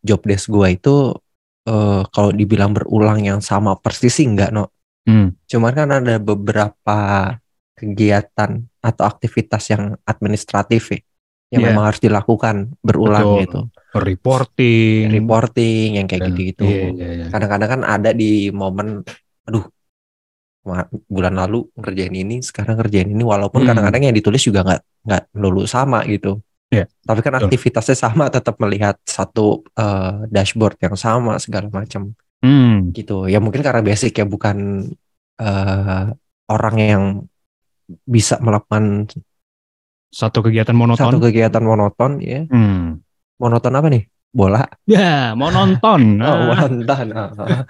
job 0.00 0.20
desk 0.22 0.48
gua 0.48 0.68
itu 0.68 1.12
eh, 1.64 2.02
kalau 2.08 2.30
dibilang 2.30 2.72
berulang 2.72 3.20
yang 3.20 3.40
sama 3.40 3.74
persis 3.74 4.12
sih 4.14 4.24
enggak 4.24 4.52
no 4.52 4.68
Hmm. 5.06 5.38
cuman 5.46 5.70
kan 5.70 5.88
ada 5.94 6.18
beberapa 6.18 6.98
kegiatan 7.72 8.50
atau 8.80 9.04
aktivitas 9.04 9.70
yang 9.70 9.94
administratif 10.02 10.82
ya 10.90 11.00
yang 11.46 11.62
Iya. 11.62 11.68
memang 11.70 11.84
harus 11.86 12.00
dilakukan 12.00 12.56
berulang 12.80 13.22
Betul. 13.22 13.42
gitu 13.46 13.60
Reporting. 13.96 15.02
reporting 15.08 15.88
yang 15.96 16.06
kayak 16.06 16.22
gitu-gitu 16.28 16.66
Iya, 16.66 16.86
iya, 16.92 17.06
iya. 17.16 17.24
kadang-kadang 17.30 17.70
kan 17.70 17.82
ada 17.82 18.10
di 18.10 18.50
momen 18.50 19.00
aduh 19.44 19.64
bulan 21.06 21.38
lalu 21.38 21.70
ngerjain 21.78 22.10
ini 22.10 22.42
sekarang 22.42 22.74
ngerjain 22.74 23.06
ini 23.06 23.22
walaupun 23.22 23.62
Hmm. 23.62 23.70
kadang-kadang 23.70 24.10
yang 24.10 24.16
ditulis 24.16 24.42
juga 24.42 24.66
nggak 24.66 24.82
nggak 25.06 25.22
melulu 25.32 25.62
sama 25.64 26.02
gitu 26.04 26.42
Iya, 26.66 26.90
tapi 27.00 27.22
kan 27.22 27.38
betul. 27.38 27.46
aktivitasnya 27.46 27.94
sama 27.94 28.26
tetap 28.26 28.58
melihat 28.58 28.98
satu 29.06 29.62
eh, 29.78 30.26
dashboard 30.26 30.74
yang 30.82 30.98
sama 30.98 31.38
segala 31.38 31.70
macam 31.70 32.10
Hmm. 32.42 32.90
gitu 32.90 33.30
ya 33.30 33.38
mungkin 33.38 33.62
karena 33.62 33.80
basic 33.80 34.18
ya 34.18 34.26
bukan 34.26 34.90
eh, 35.38 36.04
orang 36.46 36.76
yang 36.76 37.04
bisa 38.02 38.42
melakukan 38.42 39.06
Satu 40.08 40.40
kegiatan 40.40 40.72
monoton. 40.72 41.02
satu 41.02 41.18
kegiatan 41.18 41.60
monoton 41.60 42.18
ya 42.18 42.46
Hmm. 42.46 43.02
monoton 43.36 43.72
apa 43.72 43.88
nih 43.88 44.04
bola 44.30 44.64
Ya, 44.84 45.32
mau 45.32 45.48
nonton. 45.48 46.00
oh, 46.24 46.28
Ah. 46.52 46.68
monoton 46.68 47.06
Ah. 47.10 47.64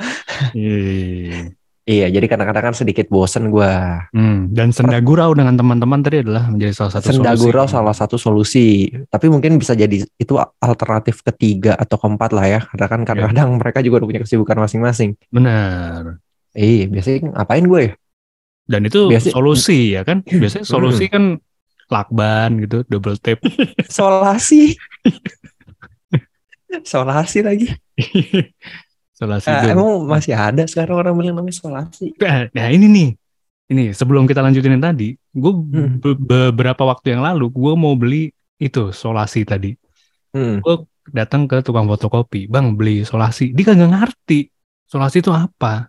Iya. 0.52 1.50
iya 1.84 2.06
jadi 2.08 2.26
kadang-kadang 2.26 2.70
kan 2.70 2.74
sedikit 2.74 3.06
bosen 3.06 3.48
gua 3.48 4.02
Hmm. 4.10 4.50
Dan 4.50 4.70
senda 4.70 4.98
gurau 4.98 5.32
dengan 5.32 5.54
teman-teman 5.54 6.00
tadi 6.00 6.22
adalah 6.22 6.46
menjadi 6.46 6.72
salah 6.72 6.92
satu 6.94 7.06
Senda 7.08 7.32
solusi. 7.32 7.42
gurau 7.44 7.66
salah 7.66 7.92
satu 7.92 8.16
solusi, 8.16 8.66
tapi 9.06 9.26
mungkin 9.26 9.56
bisa 9.56 9.72
jadi 9.72 10.02
itu 10.02 10.34
alternatif 10.56 11.20
ketiga 11.22 11.74
atau 11.74 11.96
keempat 11.96 12.30
lah 12.30 12.46
ya. 12.48 12.60
Karena 12.64 12.86
kan 12.86 13.00
kadang-kadang 13.04 13.48
mereka 13.56 13.78
juga 13.80 14.00
punya 14.00 14.20
kesibukan 14.20 14.56
masing-masing. 14.56 15.14
Benar. 15.28 16.18
Eh, 16.52 16.86
biasanya 16.86 17.34
ngapain 17.34 17.64
gue 17.64 17.80
ya? 17.82 17.92
Dan 18.66 18.80
itu 18.82 19.06
Biasa- 19.06 19.30
solusi 19.30 19.92
ya 19.92 20.02
kan? 20.02 20.24
Biasanya 20.24 20.64
solusi 20.64 21.06
kan 21.06 21.38
lakban 21.86 22.50
gitu, 22.62 22.82
double 22.86 23.16
tap. 23.18 23.38
Solasi. 23.90 24.74
solasi 26.84 27.40
lagi. 27.40 27.66
Solasi 29.16 29.48
Ah, 29.48 29.64
itu. 29.64 29.72
emang 29.72 30.04
masih 30.04 30.36
ada 30.36 30.60
sekarang 30.68 31.00
orang 31.00 31.14
bilang 31.16 31.40
namanya 31.40 31.56
solasi. 31.56 32.12
Nah, 32.20 32.52
nah, 32.52 32.68
ini 32.68 32.84
nih. 32.84 33.08
Ini 33.66 33.84
sebelum 33.96 34.28
kita 34.28 34.44
lanjutin 34.44 34.76
yang 34.76 34.84
tadi, 34.84 35.16
gue 35.16 35.52
Hmm. 35.56 35.98
beberapa 36.20 36.84
waktu 36.84 37.16
yang 37.16 37.24
lalu 37.24 37.48
gue 37.48 37.72
mau 37.74 37.96
beli 37.96 38.28
itu 38.60 38.92
solasi 38.92 39.42
tadi. 39.42 39.72
Hmm. 40.36 40.60
Gue 40.60 40.84
datang 41.10 41.48
ke 41.48 41.64
tukang 41.64 41.88
fotokopi, 41.88 42.44
bang 42.46 42.76
beli 42.76 43.02
solasi. 43.02 43.56
Dia 43.56 43.72
kagak 43.72 43.88
ngerti 43.90 44.52
solasi 44.84 45.24
itu 45.24 45.32
apa. 45.32 45.88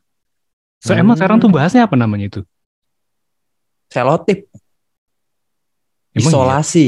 So, 0.80 0.96
Hmm. 0.96 1.04
Emang 1.04 1.16
sekarang 1.20 1.38
tuh 1.44 1.52
bahasnya 1.52 1.84
apa 1.84 2.00
namanya 2.00 2.32
itu? 2.32 2.42
Selotip. 3.92 4.48
Emang 6.18 6.26
iya? 6.26 6.30
Isolasi. 6.34 6.88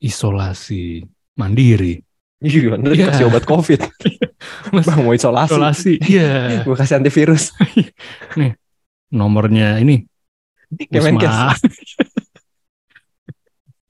Isolasi 0.00 0.82
mandiri. 1.36 2.00
Iya, 2.40 2.80
nanti 2.80 2.96
Iya. 2.98 3.12
kasih 3.12 3.24
obat 3.28 3.44
covid. 3.44 3.80
Mas, 4.74 4.88
Bang 4.88 5.04
mau 5.04 5.12
isolasi. 5.12 5.52
Isolasi, 5.52 5.92
iya. 6.08 6.30
Gue 6.66 6.72
kasih 6.74 6.96
antivirus. 6.98 7.52
Nomornya 9.12 9.76
ini. 9.78 10.02
Kemenkes. 10.88 11.60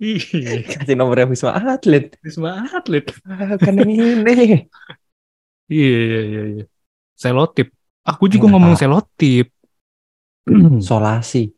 Iya, 0.00 0.64
Kasih 0.64 0.96
nomornya 0.96 1.28
Wisma 1.28 1.52
Atlet. 1.52 2.16
Wisma 2.24 2.64
Atlet. 2.72 3.12
Ah, 3.28 3.60
kan 3.60 3.76
yang 3.76 3.92
ini. 3.92 4.64
Iya, 5.68 5.98
iya, 6.08 6.20
iya. 6.24 6.42
iya. 6.56 6.64
Selotip. 7.14 7.68
Aku 8.08 8.24
juga 8.32 8.48
Nggak 8.48 8.52
ngomong 8.56 8.74
tahu. 8.74 8.80
selotip. 8.80 9.46
Solasi. 10.88 11.52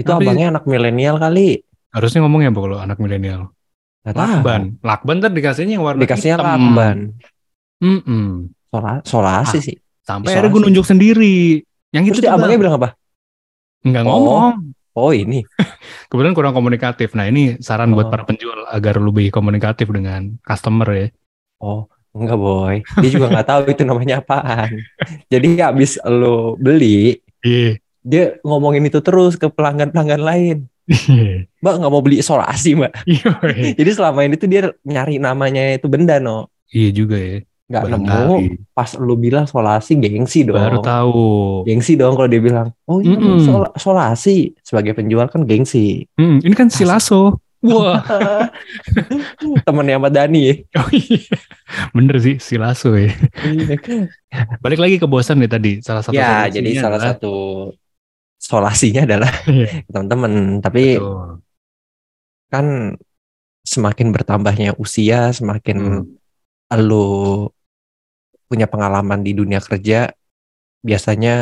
Itu 0.00 0.08
Tapi- 0.08 0.24
abangnya 0.24 0.46
anak 0.50 0.64
milenial 0.64 1.16
kali. 1.16 1.60
Harusnya 1.92 2.24
ngomongnya 2.24 2.48
apa 2.48 2.60
kalau 2.60 2.78
anak 2.78 2.96
milenial? 2.96 3.52
Lakban. 4.00 4.80
Lakban 4.80 5.18
kan 5.20 5.30
dikasihnya 5.30 5.76
yang 5.76 5.84
warna 5.84 6.00
Dikasihnya 6.00 6.36
hitam. 6.38 6.46
lakban. 6.48 6.98
Mm-mm. 7.78 8.24
Sola, 8.70 8.92
solasi 9.02 9.58
Ah, 9.58 9.62
sih. 9.62 9.76
Sampai 10.00 10.32
akhirnya 10.32 10.50
gue 10.50 10.62
nunjuk 10.64 10.86
sendiri. 10.86 11.60
Yang 11.90 12.04
Terus 12.06 12.16
itu 12.16 12.20
tuh 12.22 12.30
abangnya 12.30 12.56
Bang. 12.56 12.62
bilang 12.62 12.76
apa? 12.76 12.88
nggak 13.80 14.02
Oh. 14.02 14.08
ngomong. 14.08 14.52
Oh 14.92 15.10
ini. 15.10 15.40
Kebetulan 16.08 16.34
kurang 16.34 16.52
komunikatif. 16.52 17.12
Nah 17.12 17.24
ini 17.24 17.56
saran 17.58 17.90
buat 17.90 18.06
Oh. 18.06 18.12
para 18.12 18.22
penjual 18.22 18.68
agar 18.68 18.96
lebih 18.96 19.28
komunikatif 19.28 19.88
dengan 19.88 20.36
customer 20.40 20.88
ya. 20.90 21.06
Oh 21.58 21.84
enggak 22.10 22.36
boy. 22.36 22.76
Dia 22.98 23.10
juga 23.10 23.26
nggak 23.28 23.46
tahu 23.46 23.62
itu 23.68 23.82
namanya 23.82 24.20
apaan. 24.20 24.80
Jadi 25.32 25.48
habis 25.58 25.96
lo 26.02 26.54
beli, 26.56 27.16
Iya. 27.40 27.80
Dia 28.00 28.40
ngomongin 28.42 28.88
itu 28.88 29.00
terus 29.04 29.36
ke 29.36 29.48
pelanggan-pelanggan 29.52 30.22
lain. 30.22 30.56
Mbak 31.62 31.74
nggak 31.76 31.92
mau 31.92 32.02
beli 32.02 32.18
isolasi 32.24 32.74
mbak. 32.74 32.92
Iya. 33.10 33.30
Jadi 33.78 33.90
selama 33.94 34.26
ini 34.26 34.34
tuh 34.40 34.48
dia 34.50 34.72
nyari 34.82 35.20
namanya 35.22 35.76
itu 35.76 35.86
benda 35.86 36.18
no. 36.18 36.50
Iya 36.72 36.90
juga 36.90 37.16
ya. 37.20 37.38
Nggak 37.70 37.84
nemu. 37.86 38.34
Pas 38.74 38.90
lu 38.98 39.14
bilang 39.14 39.46
solasi 39.46 39.94
gengsi 39.94 40.42
dong. 40.42 40.58
Baru 40.58 40.82
tahu. 40.82 41.28
Gengsi 41.68 41.94
dong 41.94 42.18
kalau 42.18 42.26
dia 42.26 42.42
bilang, 42.42 42.74
oh 42.90 42.98
iya 42.98 43.14
Mm-mm. 43.14 43.46
sol- 43.46 43.74
solasi 43.78 44.58
sebagai 44.66 44.98
penjual 44.98 45.30
kan 45.30 45.46
gengsi. 45.46 46.08
Hmm, 46.18 46.42
ini 46.42 46.54
kan 46.58 46.66
silaso. 46.66 47.38
Wah. 47.62 48.02
Temennya 49.68 50.00
sama 50.00 50.08
Dani 50.10 50.40
ya. 50.48 50.54
Oh 50.80 50.90
iya. 50.90 51.20
Bener 51.94 52.16
sih 52.18 52.40
silaso 52.42 52.96
ya. 52.96 53.12
Balik 54.64 54.80
lagi 54.80 54.96
ke 54.98 55.06
bosan 55.06 55.38
nih 55.38 55.50
tadi. 55.52 55.72
Salah 55.84 56.02
satu 56.02 56.16
ya, 56.16 56.48
jadi 56.50 56.70
salah 56.80 56.98
satu 56.98 57.34
solasinya 58.50 59.06
adalah 59.06 59.30
Iya, 59.46 59.86
teman-teman. 59.86 60.58
Tapi 60.58 60.98
betul. 60.98 61.38
kan 62.50 62.66
semakin 63.62 64.08
bertambahnya 64.10 64.74
usia, 64.74 65.30
semakin 65.30 65.78
Hmm. 66.70 66.82
lu 66.82 67.46
punya 68.46 68.66
pengalaman 68.66 69.22
di 69.22 69.34
dunia 69.34 69.62
kerja, 69.62 70.10
biasanya 70.82 71.34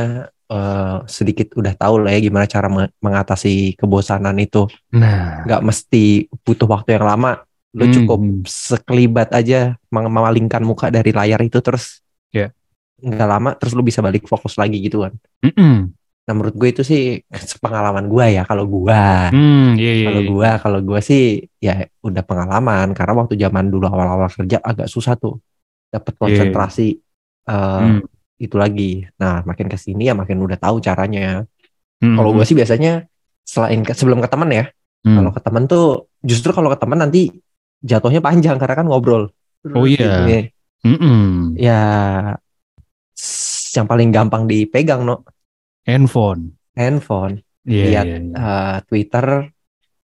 eh, 0.49 0.97
sedikit 1.05 1.53
udah 1.61 1.77
tahu 1.77 2.01
lah 2.01 2.17
ya 2.17 2.25
gimana 2.25 2.49
cara 2.49 2.73
me- 2.73 2.89
mengatasi 3.05 3.77
kebosanan 3.77 4.33
itu. 4.41 4.65
Nah. 4.97 5.45
Nggak 5.45 5.61
mesti 5.61 6.05
butuh 6.41 6.65
waktu 6.65 6.97
yang 6.97 7.05
lama. 7.05 7.45
Lu 7.77 7.85
Hmm. 7.85 7.93
cukup 7.93 8.21
sekelibat 8.49 9.29
aja 9.37 9.77
memalingkan 9.93 10.65
muka 10.65 10.89
dari 10.89 11.13
layar 11.13 11.45
itu 11.45 11.61
terus 11.61 12.01
Ya. 12.33 12.49
nggak 12.97 13.29
lama 13.29 13.51
terus 13.61 13.77
lu 13.77 13.85
bisa 13.85 14.01
balik 14.01 14.25
fokus 14.25 14.57
lagi 14.57 14.81
gitu 14.81 15.05
kan. 15.05 15.13
Mm-mm. 15.45 15.93
Nah 16.29 16.33
menurut 16.37 16.55
gue 16.61 16.69
itu 16.69 16.83
sih 16.85 17.03
pengalaman 17.65 18.05
gue 18.13 18.25
ya 18.37 18.43
kalau 18.45 18.65
gua. 18.69 19.33
Hmm, 19.33 19.73
iya 19.81 19.93
iya. 19.97 20.07
Kalau 20.13 20.21
iya. 20.21 20.29
gua, 20.29 20.51
kalau 20.61 20.79
gua 20.85 21.01
sih 21.01 21.23
ya 21.57 21.89
udah 22.05 22.23
pengalaman 22.29 22.87
karena 22.93 23.13
waktu 23.17 23.35
zaman 23.41 23.65
dulu 23.73 23.89
awal-awal 23.89 24.29
kerja 24.29 24.61
agak 24.61 24.87
susah 24.93 25.17
tuh 25.17 25.41
dapat 25.89 26.13
konsentrasi 26.21 27.01
eh, 27.49 27.81
Hmm. 27.81 28.05
itu 28.39 28.57
lagi. 28.61 29.09
Nah 29.17 29.41
makin 29.49 29.67
ke 29.73 29.79
sini 29.81 30.13
ya 30.13 30.15
makin 30.15 30.39
udah 30.45 30.59
tahu 30.61 30.77
caranya. 30.85 31.49
Hmm, 31.99 32.15
Kalau 32.15 32.31
gua 32.37 32.45
sih 32.45 32.55
biasanya 32.55 33.09
selain 33.43 33.81
ke, 33.83 33.97
sebelum 33.97 34.21
ke 34.21 34.29
teman 34.29 34.53
ya, 34.53 34.65
hmm. 35.09 35.17
kalau 35.17 35.31
ke 35.33 35.41
teman 35.41 35.65
tuh 35.65 36.13
justru 36.21 36.53
kalau 36.53 36.69
ke 36.69 36.79
teman 36.79 37.01
nanti 37.01 37.33
jatuhnya 37.81 38.21
panjang 38.21 38.61
karena 38.61 38.75
kan 38.77 38.87
ngobrol. 38.87 39.33
Oh, 39.75 39.83
iya. 39.89 40.29
Ini, 40.29 40.39
Mm-mm. 40.87 41.57
ya 41.59 41.81
s- 43.17 43.73
yang 43.77 43.87
paling 43.91 44.09
gampang 44.15 44.45
dipegang 44.49 45.03
no 45.07 45.23
handphone. 45.89 46.53
handphone, 46.77 47.41
Iya 47.67 47.85
Lihat, 47.91 48.07
iya. 48.07 48.19
iya. 48.23 48.37
Eh, 48.39 48.77
Twitter. 48.87 49.27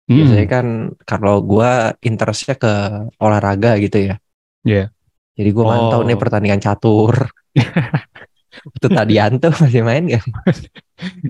Hmm. 0.07 0.14
Biasanya 0.14 0.47
kan 0.47 0.67
kalau 1.02 1.41
gua 1.43 1.71
interestnya 2.05 2.55
ke 2.55 2.73
olahraga 3.19 3.81
gitu 3.81 4.12
ya. 4.12 4.14
Iya. 4.62 4.93
Jadi 5.33 5.49
gue 5.49 5.64
mantau 5.64 6.00
Oh. 6.00 6.07
nih 6.07 6.19
pertandingan 6.21 6.61
catur. 6.61 7.33
Itu 8.62 8.87
Tadianto 8.87 9.50
masih 9.50 9.83
main 9.83 10.07
gak? 10.07 10.23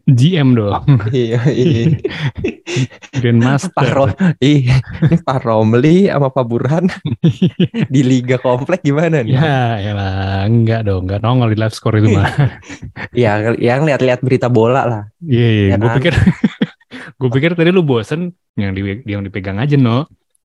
GM 0.05 0.53
dong. 0.59 0.85
iya, 1.11 1.41
iya. 1.49 1.97
Grandmaster. 3.15 3.73
Pak 3.73 3.89
Ro, 3.89 4.05
iya. 4.37 4.77
Ini 5.01 5.17
Pak 5.21 5.39
Romli 5.41 6.13
sama 6.13 6.29
Pak 6.29 6.45
Burhan 6.45 6.85
di 7.89 8.01
Liga 8.03 8.37
Komplek 8.37 8.85
gimana 8.85 9.25
nih? 9.25 9.33
Ya, 9.33 9.81
ya 9.81 9.93
lah, 9.93 10.45
enggak 10.45 10.85
dong, 10.85 11.09
enggak 11.09 11.21
nongol 11.21 11.53
di 11.53 11.59
live 11.59 11.73
score 11.73 12.01
itu 12.01 12.13
mah. 12.13 12.29
Iya, 13.17 13.57
yang 13.57 13.85
lihat-lihat 13.85 14.21
berita 14.21 14.49
bola 14.49 14.85
lah. 14.85 15.03
Iya, 15.21 15.49
iya, 15.49 15.65
Ya 15.73 15.77
gue 15.77 15.89
kan? 15.89 15.97
pikir, 16.01 16.15
gue 17.21 17.31
pikir 17.33 17.51
tadi 17.57 17.71
lu 17.73 17.81
bosen 17.81 18.33
yang 18.57 18.73
di 18.73 18.81
yang 19.09 19.25
dipegang 19.25 19.57
aja 19.57 19.77
no. 19.77 20.05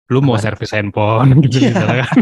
Lu 0.10 0.20
mau 0.20 0.34
Apa? 0.36 0.50
servis 0.50 0.74
handphone 0.74 1.40
gitu 1.46 1.62
Iya. 1.62 1.70
misalnya 1.72 1.98
kan. 2.04 2.18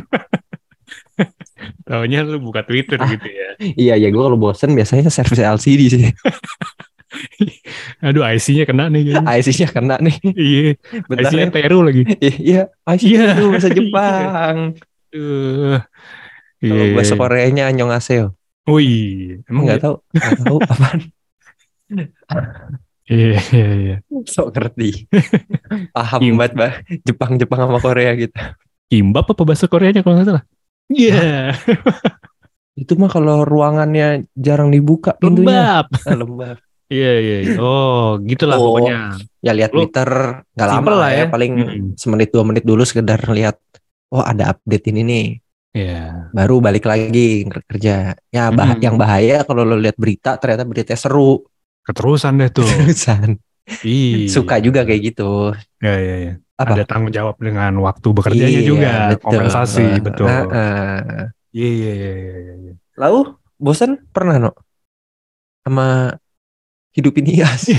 Taunya 1.89 2.21
lu 2.21 2.37
buka 2.37 2.61
Twitter 2.61 3.01
Ah. 3.01 3.09
gitu 3.09 3.25
ya. 3.25 3.49
Iya, 3.81 3.93
ya 3.97 4.07
gue 4.07 4.21
kalau 4.21 4.37
bosen 4.37 4.71
biasanya 4.71 5.09
servis 5.09 5.41
LCD 5.41 5.81
sih. 5.89 6.03
Aduh, 8.05 8.21
IC-nya 8.21 8.63
kena 8.63 8.87
nih 8.87 9.01
kayaknya. 9.11 9.25
IC-nya 9.41 9.67
kena 9.67 9.95
nih. 9.97 10.15
Iya, 10.23 10.61
Bentar 11.09 11.27
IC-nya 11.27 11.45
ya. 11.49 11.51
Teru 11.51 11.79
lagi. 11.81 12.01
Iya, 12.21 12.61
IC 12.85 13.01
Iya. 13.03 13.23
itu 13.33 13.43
bahasa 13.49 13.69
Jepang. 13.73 14.57
Aduh. 14.77 15.79
Kalau 16.61 16.83
Iya. 16.85 16.93
bahasa 16.93 17.13
Koreanya 17.17 17.63
Annyeonghaseyo. 17.67 18.37
Wih, 18.69 19.41
emang 19.49 19.65
Enggak 19.65 19.81
tahu, 19.81 19.95
enggak 20.13 20.33
tahu 20.45 20.57
apaan. 20.61 20.99
Iya, 23.09 23.41
iya, 23.49 23.67
iya. 23.73 23.95
Sok 24.29 24.53
ngerti. 24.53 25.09
Paham 25.89 26.19
Iya. 26.21 26.33
banget, 26.37 26.53
bah. 26.53 26.73
Jepang-Jepang 27.01 27.59
sama 27.65 27.79
Korea 27.81 28.13
gitu. 28.13 28.37
Kimbap 28.85 29.25
apa 29.25 29.41
bahasa 29.41 29.65
Koreanya 29.65 30.05
kalau 30.05 30.21
nggak 30.21 30.29
salah? 30.29 30.43
Iya, 30.89 31.53
Itu 32.79 32.95
mah 32.95 33.11
kalau 33.11 33.43
ruangannya 33.43 34.25
jarang 34.33 34.71
dibuka 34.71 35.13
pintunya. 35.19 35.83
lembab. 35.83 35.85
Ah, 36.09 36.15
lembab. 36.17 36.57
Iya, 36.89 37.11
iya, 37.21 37.37
iya. 37.45 37.55
Oh, 37.61 38.17
gitulah 38.25 38.57
Oh. 38.57 38.73
pokoknya. 38.73 38.97
Ya 39.45 39.51
lihat 39.53 39.69
Lu- 39.75 39.85
Twitter 39.85 40.09
nggak 40.57 40.69
lama 40.69 40.91
lah 41.05 41.09
ya, 41.13 41.17
ya. 41.21 41.25
paling 41.29 41.53
Mm-mm. 41.53 41.85
semenit 42.01 42.29
dua 42.33 42.43
menit 42.47 42.63
dulu 42.65 42.81
sekedar 42.81 43.21
lihat 43.29 43.55
oh 44.09 44.25
ada 44.25 44.57
update 44.57 44.89
ini 44.89 45.01
nih. 45.05 45.25
Iya. 45.77 46.33
Baru 46.33 46.57
balik 46.65 46.89
lagi 46.89 47.45
ker- 47.45 47.65
kerja. 47.69 48.17
Ya 48.33 48.49
bah 48.49 48.73
Mm-mm. 48.73 48.81
yang 48.81 48.95
bahaya 48.97 49.45
kalau 49.45 49.61
lo 49.61 49.77
lihat 49.77 49.93
berita 50.01 50.41
ternyata 50.41 50.65
beritanya 50.65 50.97
seru. 50.97 51.45
Keterusan 51.85 52.41
deh 52.41 52.49
tuh. 52.49 52.65
Terusan. 52.65 53.37
Iya. 53.85 54.25
Suka 54.33 54.57
juga 54.57 54.81
kayak 54.81 55.01
gitu. 55.13 55.53
Ya, 55.77 55.93
ya, 55.93 56.15
ya. 56.25 56.33
Apa? 56.59 56.75
Ada 56.75 56.83
tanggung 56.83 57.15
jawab 57.15 57.39
dengan 57.39 57.71
waktu 57.79 58.07
bekerjanya 58.11 58.59
Iya, 58.59 58.67
juga, 58.67 58.91
betul. 59.15 59.23
kompensasi, 59.23 59.85
betul. 60.03 60.27
Iya, 61.55 61.69
iya, 61.71 61.91
iya, 61.95 62.11
iya, 62.19 62.35
iya, 62.43 62.53
iya. 62.59 62.73
Lalu 62.99 63.19
bosan 63.55 63.95
pernah 64.11 64.35
no 64.35 64.51
sama 65.63 66.11
hidupin 66.91 67.23
hias? 67.31 67.71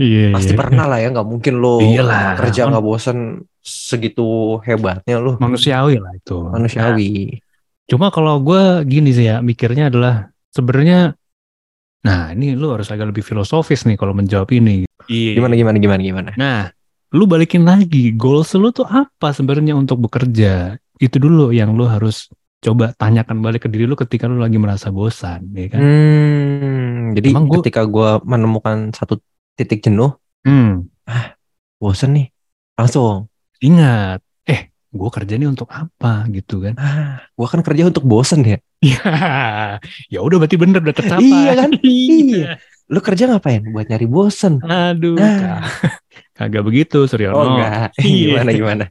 Iya, 0.00 0.32
Pasti 0.32 0.56
iya. 0.56 0.60
pernah 0.64 0.88
lah 0.88 0.96
ya, 0.96 1.12
nggak 1.12 1.28
mungkin 1.28 1.60
lo 1.60 1.76
Iyalah. 1.84 2.32
kerja 2.40 2.72
nggak 2.72 2.84
bosan 2.84 3.44
segitu 3.60 4.56
hebatnya 4.64 5.20
lo 5.20 5.36
Manusiawi 5.36 6.00
lah 6.00 6.16
itu. 6.16 6.40
manusiawi. 6.40 7.36
Cuma 7.84 8.08
kalau 8.08 8.40
gue 8.40 8.80
gini 8.88 9.12
sih 9.12 9.28
ya, 9.28 9.44
mikirnya 9.44 9.92
adalah 9.92 10.32
sebenarnya 10.56 11.12
Nah, 12.00 12.32
ini 12.32 12.56
lu 12.56 12.72
harus 12.72 12.88
agak 12.88 13.12
lebih 13.12 13.20
filosofis 13.20 13.84
nih 13.84 14.00
kalau 14.00 14.16
menjawab 14.16 14.48
ini. 14.56 14.88
Iya. 15.10 15.42
Gimana 15.42 15.54
gimana 15.58 15.76
gimana 15.82 16.00
gimana? 16.00 16.30
Nah, 16.38 16.60
lu 17.10 17.26
balikin 17.26 17.66
lagi, 17.66 18.14
goals 18.14 18.54
lu 18.54 18.70
tuh 18.70 18.86
apa 18.86 19.34
sebenarnya 19.34 19.74
untuk 19.74 19.98
bekerja? 20.06 20.78
Itu 21.02 21.18
dulu 21.18 21.50
yang 21.50 21.74
lu 21.74 21.90
harus 21.90 22.30
coba 22.62 22.94
tanyakan 22.94 23.42
balik 23.42 23.66
ke 23.66 23.68
diri 23.72 23.90
lu 23.90 23.98
ketika 23.98 24.30
lu 24.30 24.38
lagi 24.38 24.60
merasa 24.60 24.92
bosan, 24.94 25.50
ya 25.56 25.66
kan? 25.66 25.80
Hmm, 25.82 27.16
jadi 27.18 27.28
Emang 27.34 27.50
gua- 27.50 27.58
ketika 27.58 27.82
gue 27.88 28.10
menemukan 28.22 28.94
satu 28.94 29.18
titik 29.58 29.82
jenuh, 29.82 30.14
Hmm, 30.46 30.88
bosen 31.76 32.16
nih, 32.16 32.26
langsung, 32.78 33.28
ingat, 33.60 34.24
eh, 34.48 34.72
gue 34.88 35.10
kerja 35.12 35.36
nih 35.36 35.48
untuk 35.50 35.68
apa 35.68 36.24
gitu 36.32 36.64
kan? 36.64 36.76
ah, 36.80 37.20
gue 37.28 37.46
kan 37.50 37.60
kerja 37.60 37.88
untuk 37.90 38.04
bosen 38.06 38.40
ya. 38.46 38.58
Ya, 38.80 38.96
ya 40.12 40.18
udah 40.24 40.36
berarti 40.40 40.56
bener 40.56 40.80
udah 40.80 40.96
tercapai. 40.96 41.24
Iya 41.28 41.50
kan? 41.58 41.70
Iya. 41.84 42.56
Lu 42.90 42.98
kerja 42.98 43.30
ngapain? 43.30 43.62
Buat 43.70 43.86
nyari 43.86 44.06
bosen. 44.06 44.58
Aduh, 44.60 45.14
Ah. 45.14 45.62
Kak- 45.62 46.02
kagak 46.34 46.64
begitu 46.66 47.06
Suryono. 47.06 47.38
Oh 47.38 47.44
enggak, 47.54 47.94
gimana 48.02 48.50
gimana? 48.50 48.84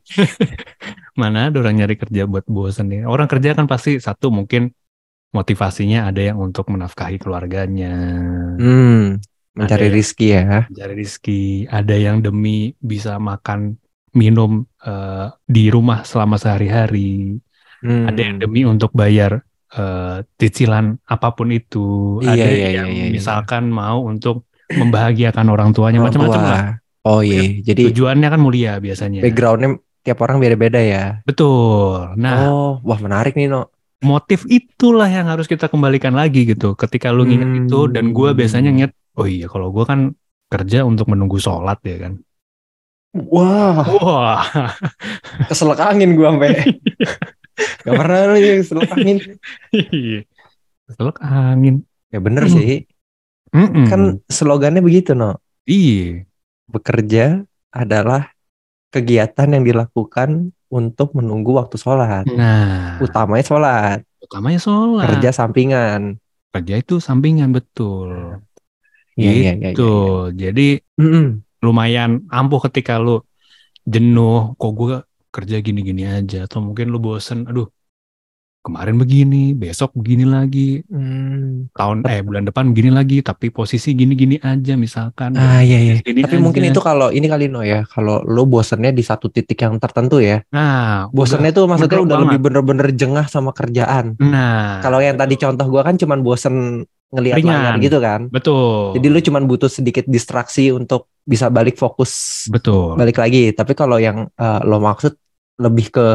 Mana 1.20 1.52
ada 1.52 1.60
orang 1.60 1.76
nyari 1.78 2.00
kerja 2.00 2.24
buat 2.24 2.48
bosen 2.48 2.88
nih. 2.88 3.04
Orang 3.04 3.28
kerja 3.28 3.52
kan 3.52 3.68
pasti 3.68 4.00
satu 4.00 4.32
mungkin 4.32 4.72
motivasinya 5.30 6.08
ada 6.08 6.24
yang 6.24 6.40
untuk 6.40 6.72
menafkahi 6.72 7.20
keluarganya, 7.20 7.94
Hmm, 8.58 9.20
mencari 9.54 9.86
Ada 9.86 9.92
ya. 9.92 9.94
rizki 9.94 10.28
ya. 10.32 10.46
mencari 10.66 10.94
rezeki, 10.98 11.44
ada 11.70 11.94
yang 11.94 12.18
demi 12.20 12.74
bisa 12.76 13.20
makan 13.20 13.78
minum 14.10 14.66
eh, 14.80 15.28
di 15.46 15.70
rumah 15.70 16.02
selama 16.02 16.40
sehari-hari, 16.40 17.38
Hmm. 17.84 18.08
ada 18.08 18.20
yang 18.20 18.40
demi 18.40 18.64
untuk 18.64 18.90
bayar 18.92 19.44
eh, 19.72 20.16
cicilan 20.36 20.98
apa 21.06 21.28
pun 21.32 21.50
itu, 21.50 22.18
Iya, 22.20 22.32
ada 22.32 22.48
iya, 22.48 22.70
yang 22.82 22.90
iya, 22.90 23.06
iya. 23.06 23.14
misalkan 23.14 23.70
mau 23.70 24.02
untuk 24.04 24.50
membahagiakan 24.70 25.46
orang 25.48 25.70
tuanya, 25.72 25.98
Orang 25.98 26.14
macam-macam 26.14 26.42
tua. 26.42 26.50
lah. 26.50 26.66
Oh 27.02 27.22
iya, 27.22 27.62
jadi 27.64 27.90
Tujuannya 27.90 28.28
kan 28.28 28.40
mulia 28.40 28.78
biasanya. 28.78 29.24
backgroundnya 29.24 29.78
tiap 30.00 30.20
orang 30.20 30.38
beda-beda 30.38 30.78
ya. 30.78 31.04
Betul. 31.24 32.14
Nah, 32.16 32.48
Oh, 32.48 32.72
wah 32.82 33.00
menarik 33.00 33.34
nih 33.34 33.48
no. 33.48 33.70
motif 34.00 34.48
itulah 34.48 35.08
yang 35.08 35.28
harus 35.28 35.44
kita 35.44 35.68
kembalikan 35.68 36.16
lagi 36.16 36.48
gitu. 36.48 36.72
Ketika 36.72 37.12
lu 37.12 37.28
nginget 37.28 37.50
Hmm. 37.50 37.60
itu 37.68 37.80
dan 37.92 38.16
gua 38.16 38.32
biasanya 38.32 38.72
nginget, 38.72 38.92
oh 39.16 39.28
iya 39.28 39.48
kalau 39.48 39.76
gua 39.76 39.84
kan 39.84 40.16
kerja 40.48 40.88
untuk 40.88 41.12
menunggu 41.12 41.36
sholat 41.36 41.78
ya 41.84 42.08
kan. 42.08 42.14
Wah, 43.12 43.84
Wah, 44.00 44.40
keselak 45.50 45.82
angin 45.82 46.14
gua 46.16 46.32
sampai. 46.32 46.52
Gak 47.82 47.96
pernah 47.96 48.20
lu 48.28 48.38
yang 48.38 48.58
keselak 48.60 48.90
angin. 48.92 49.18
Selek 50.90 51.18
angin. 51.22 51.76
Ya 52.10 52.20
bener 52.20 52.44
Hmm. 52.46 52.54
sih. 52.54 52.74
Mm-mm. 53.50 53.86
Kan 53.90 54.02
slogannya 54.30 54.80
begitu 54.80 55.14
no. 55.14 55.38
iya, 55.66 56.26
Bekerja 56.66 57.42
adalah 57.70 58.30
kegiatan 58.90 59.50
yang 59.50 59.66
dilakukan 59.66 60.50
untuk 60.70 61.18
menunggu 61.18 61.58
waktu 61.58 61.78
sholat. 61.78 62.26
nah, 62.30 63.02
Utamanya 63.02 63.42
sholat, 63.42 64.00
utamanya 64.22 64.62
sholat. 64.62 65.06
kerja 65.10 65.30
sampingan. 65.34 66.18
Kerja 66.50 66.74
itu 66.78 66.98
sampingan 66.98 67.50
betul. 67.50 68.38
Iya, 69.14 69.30
iya, 69.34 69.52
iya. 69.58 69.70
Gitu. 69.74 69.94
Jadi 70.34 70.82
Mm-mm. 70.98 71.42
lumayan 71.62 72.26
ampuh 72.30 72.62
ketika 72.70 72.98
lu 72.98 73.22
jenuh, 73.84 74.54
kok 74.56 74.72
gue 74.74 75.02
kerja 75.30 75.62
gini-gini 75.62 76.04
aja, 76.06 76.46
atau 76.46 76.60
mungkin 76.60 76.90
lu 76.90 76.98
bosen, 76.98 77.46
aduh 77.46 77.70
kemarin 78.60 79.00
begini, 79.00 79.56
besok 79.56 79.96
begini 79.96 80.28
lagi, 80.28 80.84
Hmm. 80.92 81.72
tahun 81.72 82.04
eh 82.04 82.20
bulan 82.20 82.44
depan 82.44 82.76
begini 82.76 82.92
lagi, 82.92 83.24
tapi 83.24 83.48
posisi 83.50 83.96
gini-gini 83.96 84.36
aja 84.36 84.76
misalkan. 84.76 85.32
Ah 85.34 85.64
iya 85.64 85.80
iya. 85.80 85.96
Gini 86.04 86.28
Tapi 86.28 86.36
aja. 86.38 86.44
mungkin 86.44 86.64
itu 86.68 86.84
kalau 86.84 87.08
ini 87.08 87.32
kali 87.32 87.48
no 87.48 87.64
ya, 87.64 87.88
kalau 87.88 88.20
lo 88.28 88.44
bosennya 88.44 88.92
di 88.92 89.00
satu 89.00 89.32
titik 89.32 89.64
yang 89.64 89.80
tertentu 89.80 90.20
ya. 90.20 90.44
Nah, 90.52 91.08
Bosennya 91.08 91.56
tuh 91.56 91.72
maksudnya 91.72 92.04
udah 92.04 92.18
banget. 92.20 92.26
lebih 92.36 92.40
bener-bener 92.44 92.88
jengah 92.92 93.26
sama 93.32 93.56
kerjaan. 93.56 94.20
nah, 94.20 94.84
Kalau 94.84 95.00
yang 95.00 95.16
tadi 95.16 95.40
contoh 95.40 95.66
gua 95.66 95.88
kan 95.88 95.96
cuman 95.96 96.20
bosen 96.20 96.84
ngelihat 97.10 97.38
layar 97.42 97.76
gitu 97.82 97.98
kan. 97.98 98.30
betul. 98.30 98.94
Jadi 98.98 99.08
lu 99.10 99.20
cuman 99.20 99.44
butuh 99.50 99.70
sedikit 99.70 100.06
distraksi 100.06 100.70
untuk 100.70 101.10
bisa 101.26 101.50
balik 101.50 101.78
fokus 101.78 102.46
betul. 102.50 102.94
balik 102.98 103.18
lagi. 103.18 103.50
Tapi 103.54 103.74
kalau 103.74 103.98
yang 103.98 104.30
eh, 104.30 104.62
lo 104.66 104.78
maksud 104.78 105.14
lebih 105.60 105.88
ke 105.90 106.06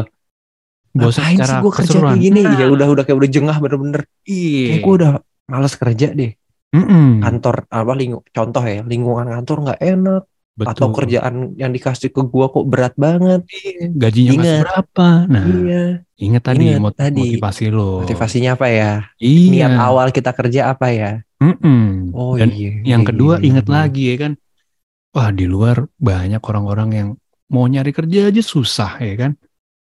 Bosen 0.95 1.19
ngapain 1.19 1.35
sih 1.35 1.43
secara 1.43 1.55
gue 1.59 1.71
kerja 1.75 1.97
kayak 1.99 2.21
gini? 2.23 2.41
Nah. 2.47 2.55
Ya 2.55 2.65
udah 2.71 2.87
udah 2.87 3.03
kayak 3.03 3.17
udah 3.19 3.29
jengah 3.29 3.57
bener-bener. 3.59 4.01
Iya. 4.23 4.67
Kayak 4.71 4.79
gue 4.79 4.93
udah 5.03 5.11
males 5.51 5.73
kerja 5.75 6.07
deh. 6.15 6.31
Mm-mm. 6.75 7.23
Kantor 7.23 7.55
apa 7.71 7.93
lingku, 7.95 8.19
contoh 8.31 8.63
ya 8.63 8.83
lingkungan 8.83 9.27
kantor 9.31 9.57
nggak 9.63 9.79
enak 9.79 10.23
Betul. 10.55 10.71
atau 10.71 10.87
kerjaan 10.89 11.35
yang 11.59 11.67
dikasih 11.69 12.09
ke 12.09 12.21
gua 12.23 12.47
kok 12.47 12.63
berat 12.63 12.95
banget. 12.95 13.43
Iya, 13.45 13.91
gajinya 13.91 14.31
masih 14.31 14.39
Ingat. 14.39 14.61
berapa? 14.63 15.07
Nah, 15.27 15.43
Iya. 15.45 15.83
ingat 16.15 16.43
tadi 16.47 16.63
Ingat 16.65 16.79
mot- 16.79 16.95
tadi. 16.95 17.21
motivasi 17.27 17.65
lo. 17.69 18.07
Motivasinya 18.07 18.51
apa 18.55 18.67
ya? 18.71 18.91
Iya. 19.19 19.51
Niat 19.51 19.73
awal 19.77 20.07
kita 20.09 20.31
kerja 20.31 20.71
apa 20.71 20.87
ya? 20.89 21.11
Mm-mm. 21.37 22.15
Oh 22.15 22.39
Dan 22.39 22.55
iya. 22.55 22.71
yang 22.87 23.03
iya, 23.03 23.09
kedua 23.11 23.35
iya, 23.37 23.51
ingat 23.51 23.65
iya. 23.67 23.73
lagi 23.75 24.03
ya 24.07 24.15
kan, 24.17 24.31
wah 25.11 25.29
di 25.29 25.43
luar 25.43 25.91
banyak 25.93 26.39
orang-orang 26.39 26.89
yang 26.89 27.09
mau 27.45 27.67
nyari 27.67 27.91
kerja 27.91 28.31
aja 28.31 28.39
susah 28.39 28.95
ya 28.97 29.15
kan, 29.19 29.31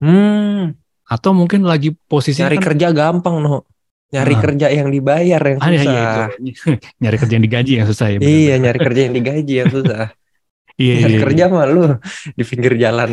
Hmm, 0.00 0.72
atau 1.04 1.30
mungkin 1.30 1.62
lagi 1.62 1.92
posisi 1.92 2.40
nyari 2.40 2.56
kan, 2.56 2.64
kerja 2.72 2.88
gampang 2.90 3.36
no. 3.38 3.68
Nyari 4.10 4.32
Ah. 4.32 4.40
kerja 4.40 4.66
yang 4.70 4.88
dibayar 4.88 5.40
yang 5.40 5.58
Ah, 5.60 5.68
iya, 5.68 5.80
susah. 5.80 6.26
iya, 6.40 6.54
nyari 6.98 7.16
kerja 7.20 7.34
yang 7.36 7.44
digaji 7.44 7.72
yang 7.76 7.86
susah 7.86 8.06
ya. 8.08 8.18
Iya, 8.18 8.54
nyari 8.58 8.78
kerja 8.80 9.00
yang 9.04 9.14
digaji 9.14 9.54
yang 9.60 9.68
susah. 9.68 10.04
Iya, 10.80 10.92
nyari 11.04 11.14
iya, 11.14 11.22
kerja 11.22 11.44
mah 11.52 11.64
lu 11.70 11.80
di 12.38 12.42
pinggir 12.46 12.74
jalan 12.80 13.10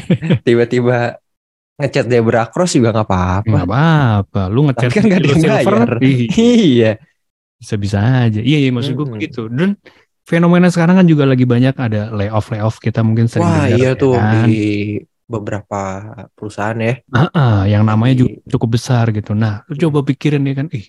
tiba-tiba 0.46 1.16
ngecat 1.76 2.06
zebra 2.08 2.42
cross 2.48 2.72
juga 2.72 2.88
nggak 2.94 3.06
apa-apa. 3.08 3.48
Nggak 3.52 3.66
apa-apa, 3.68 4.40
lu 4.48 4.60
ngechat 4.70 4.90
Tapi 4.90 4.96
kan 4.96 5.04
yang 5.12 5.40
silver, 5.40 5.88
ih, 6.00 6.20
Iya. 6.32 6.92
bisa-bisa 7.60 7.98
aja. 8.00 8.40
Iya, 8.40 8.58
iya 8.64 8.70
maksud 8.72 8.96
gue 8.96 9.04
Mm-mm. 9.04 9.14
begitu. 9.20 9.42
Dan 9.52 9.76
fenomena 10.24 10.68
sekarang 10.72 10.96
kan 11.00 11.06
juga 11.08 11.24
lagi 11.28 11.44
banyak 11.44 11.76
ada 11.76 12.10
layoff 12.12 12.48
layoff 12.52 12.76
kita 12.80 13.00
mungkin 13.04 13.28
sering 13.28 13.44
Wah 13.44 13.68
dengar, 13.68 13.76
iya 13.76 13.90
ya 13.92 14.00
tuh 14.00 14.14
kan? 14.16 14.46
di 14.48 14.58
beberapa 15.26 15.80
perusahaan 16.32 16.78
ya. 16.80 16.94
Ah, 17.12 17.28
ah, 17.34 17.58
yang 17.66 17.82
namanya 17.84 18.24
juga 18.24 18.40
cukup 18.56 18.78
besar 18.78 19.10
gitu. 19.12 19.34
Nah, 19.34 19.66
lu 19.66 19.74
coba 19.76 20.00
pikirin 20.06 20.46
ya 20.46 20.54
kan, 20.54 20.68
ih 20.72 20.86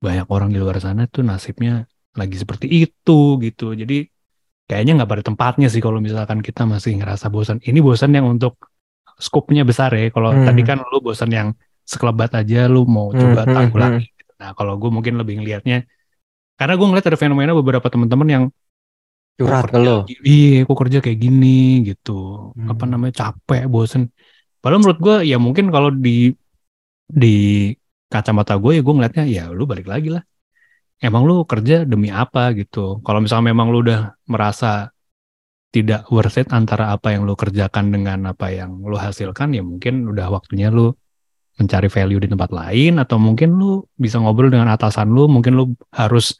banyak 0.00 0.26
orang 0.30 0.48
di 0.52 0.58
luar 0.60 0.78
sana 0.80 1.08
tuh 1.10 1.24
nasibnya 1.24 1.84
lagi 2.16 2.36
seperti 2.38 2.66
itu 2.68 3.40
gitu. 3.40 3.72
Jadi 3.74 4.06
kayaknya 4.70 5.02
nggak 5.02 5.10
pada 5.10 5.24
tempatnya 5.26 5.66
sih 5.66 5.82
kalau 5.82 5.98
misalkan 5.98 6.38
kita 6.46 6.62
masih 6.62 6.94
ngerasa 7.02 7.26
bosan. 7.34 7.58
Ini 7.58 7.82
bosan 7.82 8.14
yang 8.14 8.30
untuk 8.30 8.54
skopnya 9.18 9.66
besar 9.66 9.90
ya. 9.98 10.06
Kalau 10.14 10.30
Hmm. 10.30 10.46
tadi 10.46 10.62
kan 10.62 10.78
lu 10.86 11.02
bosan 11.02 11.30
yang 11.34 11.48
sekelebat 11.82 12.30
aja, 12.38 12.70
lu 12.70 12.86
mau 12.86 13.10
coba 13.10 13.42
Hmm, 13.42 13.50
hmm, 13.50 13.56
tanggulangi. 13.58 14.06
gitu. 14.14 14.32
Nah, 14.38 14.50
kalau 14.54 14.78
gue 14.78 14.90
mungkin 14.94 15.18
lebih 15.18 15.42
ngelihatnya, 15.42 15.90
karena 16.54 16.74
gue 16.78 16.86
ngeliat 16.86 17.06
ada 17.10 17.18
fenomena 17.18 17.52
beberapa 17.52 17.86
teman-teman 17.90 18.28
yang 18.30 18.44
curhat 19.34 19.66
ke 19.74 19.78
lo. 19.82 20.06
Iya, 20.06 20.68
kok 20.68 20.78
kerja 20.78 20.98
kayak 21.02 21.18
gini 21.18 21.82
gitu. 21.88 22.52
Hmm. 22.54 22.70
Apa 22.70 22.84
namanya 22.86 23.12
capek, 23.26 23.66
bosen. 23.66 24.14
Padahal 24.62 24.80
menurut 24.84 25.00
gue 25.02 25.16
ya 25.26 25.36
mungkin 25.40 25.72
kalau 25.74 25.90
di 25.90 26.30
di 27.10 27.34
kacamata 28.06 28.54
gue 28.62 28.78
ya 28.78 28.82
gue 28.86 28.94
ngeliatnya 28.94 29.24
ya 29.26 29.44
lu 29.50 29.66
balik 29.66 29.90
lagi 29.90 30.14
lah. 30.14 30.22
Emang 31.00 31.24
lu 31.24 31.48
kerja 31.48 31.88
demi 31.88 32.12
apa 32.12 32.52
gitu. 32.52 33.00
Kalau 33.00 33.24
misalnya 33.24 33.56
memang 33.56 33.72
lu 33.72 33.80
udah 33.80 34.12
merasa 34.28 34.92
tidak 35.70 36.04
worth 36.10 36.36
it 36.36 36.50
antara 36.50 36.90
apa 36.90 37.14
yang 37.14 37.24
lu 37.24 37.32
kerjakan 37.32 37.88
dengan 37.88 38.26
apa 38.28 38.50
yang 38.50 38.82
lu 38.82 38.98
hasilkan 38.98 39.54
ya 39.54 39.62
mungkin 39.62 40.04
udah 40.06 40.28
waktunya 40.28 40.68
lu 40.68 40.90
mencari 41.56 41.86
value 41.86 42.20
di 42.20 42.28
tempat 42.28 42.50
lain 42.50 42.98
atau 42.98 43.16
mungkin 43.16 43.54
lu 43.54 43.84
bisa 43.94 44.18
ngobrol 44.18 44.50
dengan 44.50 44.66
atasan 44.68 45.08
lu, 45.08 45.28
mungkin 45.28 45.54
lu 45.54 45.64
harus 45.92 46.34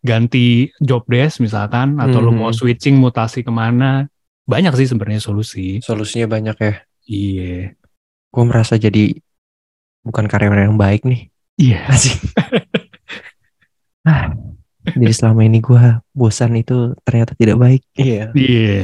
ganti 0.00 0.72
job 0.80 1.04
desk 1.06 1.38
misalkan 1.38 2.00
atau 2.00 2.18
lu 2.18 2.32
Mhm. 2.32 2.38
mau 2.38 2.50
switching 2.50 2.96
mutasi 2.96 3.44
ke 3.44 3.52
mana 3.52 4.08
banyak 4.42 4.74
sih 4.74 4.90
sebenarnya 4.90 5.22
solusi 5.22 5.78
Solusinya 5.78 6.26
banyak 6.26 6.56
ya. 6.58 6.74
iya 7.06 7.76
Gue 8.32 8.44
merasa 8.48 8.74
jadi 8.74 9.14
bukan 10.02 10.26
karyawan 10.26 10.72
yang 10.72 10.78
baik 10.80 11.04
nih. 11.04 11.28
iya 11.54 11.86
Asik. 11.86 12.18
Ah, 14.02 14.34
jadi 14.82 15.14
selama 15.14 15.46
ini 15.46 15.62
gue 15.62 15.78
bosan 16.10 16.58
itu 16.58 16.98
ternyata 17.06 17.38
tidak 17.38 17.56
baik. 17.58 17.82
Iya. 17.94 18.34
iya 18.34 18.82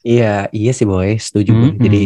Iya, 0.00 0.48
iya 0.48 0.72
sih 0.72 0.88
boy, 0.88 1.20
setuju 1.20 1.50
gue. 1.52 1.70
Mm-mm. 1.76 1.82
Jadi 1.84 2.00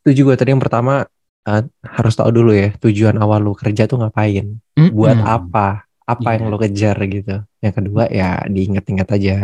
setuju 0.00 0.20
gue 0.32 0.36
tadi 0.40 0.50
yang 0.56 0.62
pertama 0.64 1.04
eh, 1.44 1.62
harus 1.84 2.14
tahu 2.16 2.32
dulu 2.32 2.56
ya 2.56 2.72
tujuan 2.80 3.20
awal 3.20 3.44
lu 3.44 3.52
kerja 3.52 3.84
tuh 3.84 4.00
ngapain, 4.00 4.56
buat 4.88 5.20
Mm-mm. 5.20 5.36
apa, 5.36 5.84
apa 6.08 6.28
yang 6.32 6.48
Iya. 6.48 6.52
lu 6.52 6.56
kejar 6.56 6.96
gitu. 7.04 7.36
Yang 7.60 7.74
kedua 7.76 8.08
ya 8.08 8.40
diingat-ingat 8.48 9.08
aja 9.12 9.36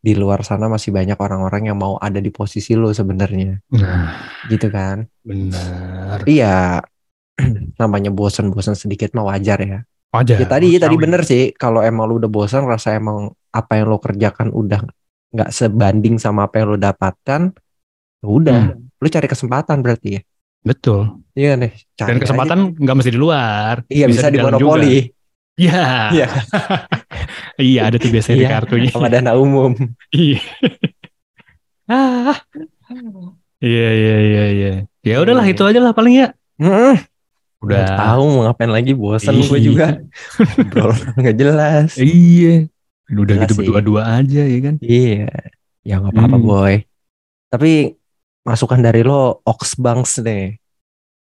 di 0.00 0.12
luar 0.14 0.40
sana 0.46 0.70
masih 0.70 0.94
banyak 0.94 1.18
orang-orang 1.18 1.68
yang 1.68 1.76
mau 1.76 1.98
ada 1.98 2.22
di 2.22 2.30
posisi 2.30 2.78
lu 2.78 2.94
sebenarnya, 2.94 3.58
nah 3.74 4.14
gitu 4.46 4.70
kan? 4.70 5.02
benar 5.26 6.22
Iya, 6.24 6.78
namanya 7.82 8.14
bosan-bosan 8.14 8.78
sedikit 8.78 9.12
mah 9.18 9.34
wajar 9.34 9.58
ya. 9.60 9.78
Wajar. 10.10 10.36
Ya 10.40 10.46
tadi 10.46 10.68
tadi 10.76 10.94
manusiawi. 10.94 11.02
bener 11.02 11.22
sih 11.26 11.42
kalau 11.52 11.80
emang 11.80 12.06
lu 12.06 12.18
udah 12.18 12.30
bosan 12.30 12.64
rasa 12.64 12.94
emang 12.94 13.30
apa 13.50 13.72
yang 13.76 13.86
lo 13.88 13.98
kerjakan 13.98 14.48
udah 14.50 14.80
nggak 15.32 15.50
sebanding 15.50 16.16
sama 16.16 16.46
apa 16.46 16.62
yang 16.62 16.72
lo 16.72 16.78
dapatkan, 16.78 17.52
ya 18.20 18.26
udah 18.26 18.60
lu 18.76 19.06
cari 19.06 19.26
kesempatan 19.26 19.82
berarti 19.82 20.08
ya. 20.16 20.20
Betul. 20.62 21.20
Iya 21.32 21.54
nih. 21.54 21.72
cari 21.94 22.08
Dan 22.10 22.16
aja. 22.16 22.22
kesempatan 22.26 22.58
nggak 22.74 22.96
mesti 22.96 23.10
di 23.12 23.20
luar. 23.20 23.74
iya 23.86 24.06
bisa, 24.06 24.26
di 24.28 24.38
dalam 24.38 24.56
monopoli. 24.56 25.10
Iya. 25.56 26.12
Iya. 26.12 26.26
iya, 27.60 27.80
ada 27.88 27.96
tuh 27.96 28.12
biasanya 28.12 28.36
di 28.36 28.44
Iya, 28.44 28.52
kartunya. 28.60 28.90
sama 28.92 29.08
dana 29.08 29.32
umum. 29.36 29.72
Iya. 30.12 30.40
ah. 31.88 32.36
Iya, 33.56 33.88
iya, 33.94 34.16
iya, 34.20 34.44
iya. 34.52 34.72
Ya 35.00 35.16
udahlah 35.20 35.44
Iya. 35.44 35.54
itu 35.56 35.62
aja 35.64 35.80
lah 35.80 35.92
paling 35.92 36.14
ya. 36.18 36.28
Heeh. 36.60 36.96
Udah. 36.96 37.15
Udah 37.56 37.82
tahu 37.96 38.22
mau 38.30 38.40
ngapain 38.46 38.68
lagi 38.68 38.92
bosan 38.92 39.40
gue 39.40 39.58
juga. 39.60 39.96
Ngobrol 40.56 40.92
nggak 41.16 41.36
jelas. 41.36 41.90
Iya. 41.96 42.68
Udah 43.06 43.34
Jelas 43.38 43.48
gitu 43.48 43.54
berdua-dua 43.62 44.02
aja 44.18 44.42
ya 44.42 44.58
kan. 44.60 44.74
Iya. 44.82 45.30
Ya 45.86 45.94
nggak 46.02 46.12
apa-apa 46.12 46.36
Hmm. 46.36 46.46
boy. 46.46 46.74
Tapi 47.48 47.72
masukan 48.42 48.80
dari 48.82 49.00
lo 49.02 49.40
Oxbanks 49.42 50.18
nih. 50.20 50.58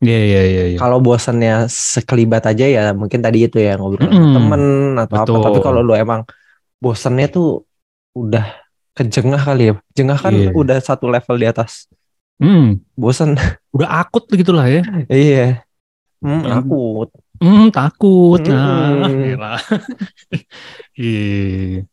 Iya, 0.04 0.20
iya, 0.22 0.42
iya, 0.44 0.64
iya. 0.74 0.78
Kalau 0.78 1.00
bosannya 1.00 1.72
sekelibat 1.72 2.44
aja 2.46 2.66
ya 2.68 2.92
mungkin 2.92 3.24
tadi 3.24 3.48
itu 3.48 3.58
ya 3.58 3.80
ngobrol 3.80 4.12
sama 4.12 4.20
Mm-mm. 4.20 4.36
temen 4.36 4.64
atau 5.00 5.16
Betul. 5.24 5.36
apa. 5.40 5.46
Tapi 5.48 5.60
kalau 5.64 5.82
lo 5.82 5.94
emang 5.96 6.22
bosannya 6.78 7.32
tuh 7.32 7.64
udah 8.12 8.44
kejengah 8.92 9.40
kali 9.40 9.72
ya. 9.72 9.74
Jengah 9.94 10.20
kan 10.20 10.34
Iya. 10.36 10.52
udah 10.52 10.78
satu 10.84 11.08
level 11.08 11.36
di 11.40 11.48
atas. 11.48 11.88
Hmm, 12.36 12.84
Bosan. 13.00 13.40
udah 13.76 14.04
akut 14.04 14.28
gitu 14.28 14.52
lah 14.52 14.68
ya. 14.68 14.84
iya. 15.08 15.64
Hmm, 16.26 16.42
Hmm. 16.42 16.58
akut. 16.58 17.10
Hmm, 17.38 17.68
takut. 17.70 18.42
Nah, 18.50 19.06
Hmm. 19.06 19.14
gila. 19.30 19.54
Iya. 20.98 21.84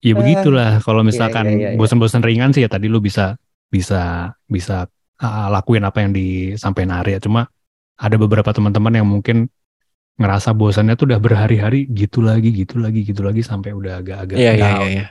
Ya 0.00 0.12
begitulah 0.16 0.80
kalau 0.80 1.04
misalkan 1.04 1.44
iya, 1.44 1.56
iya, 1.56 1.68
iya. 1.72 1.78
bosan-bosan 1.78 2.24
ringan 2.24 2.56
sih 2.56 2.64
ya 2.64 2.72
tadi 2.72 2.88
lu 2.88 3.04
bisa 3.04 3.36
bisa 3.68 4.32
bisa 4.48 4.88
ah, 5.20 5.48
lakuin 5.52 5.84
apa 5.84 6.00
yang 6.00 6.16
disampaikan 6.16 6.96
Arya. 7.04 7.20
Cuma 7.20 7.44
ada 8.00 8.16
beberapa 8.16 8.48
teman-teman 8.50 8.96
yang 8.96 9.04
mungkin 9.04 9.52
ngerasa 10.16 10.56
bosannya 10.56 10.96
tuh 10.96 11.12
udah 11.12 11.20
berhari-hari 11.20 11.84
gitu 11.92 12.24
lagi, 12.24 12.48
gitu 12.52 12.80
lagi, 12.80 13.04
gitu 13.04 13.20
lagi 13.20 13.44
sampai 13.44 13.72
udah 13.76 14.00
agak-agak 14.00 14.36
Iya, 14.36 14.52
iya, 14.56 14.64
down. 14.64 14.80
iya, 14.80 14.88
iya. 14.88 15.06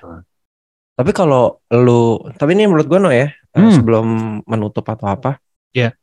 Tapi 0.98 1.12
kalau 1.14 1.62
lu, 1.70 2.18
tapi 2.36 2.58
ini 2.58 2.66
menurut 2.70 2.86
gue 2.90 3.00
no 3.00 3.10
ya, 3.10 3.30
eh, 3.30 3.58
Hmm. 3.58 3.74
sebelum 3.74 4.06
menutup 4.46 4.86
atau 4.86 5.06
apa, 5.10 5.38
Iya. 5.70 5.94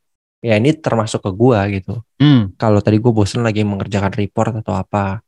Ya 0.41 0.53
ini 0.57 0.73
termasuk 0.77 1.25
ke 1.25 1.31
gua 1.33 1.65
gitu. 1.69 2.01
Hmm, 2.21 2.53
Kalau 2.57 2.79
tadi 2.81 2.97
gue 2.97 3.11
bosen 3.13 3.41
lagi 3.41 3.61
mengerjakan 3.65 4.13
report 4.13 4.61
atau 4.61 4.73
apa, 4.77 5.21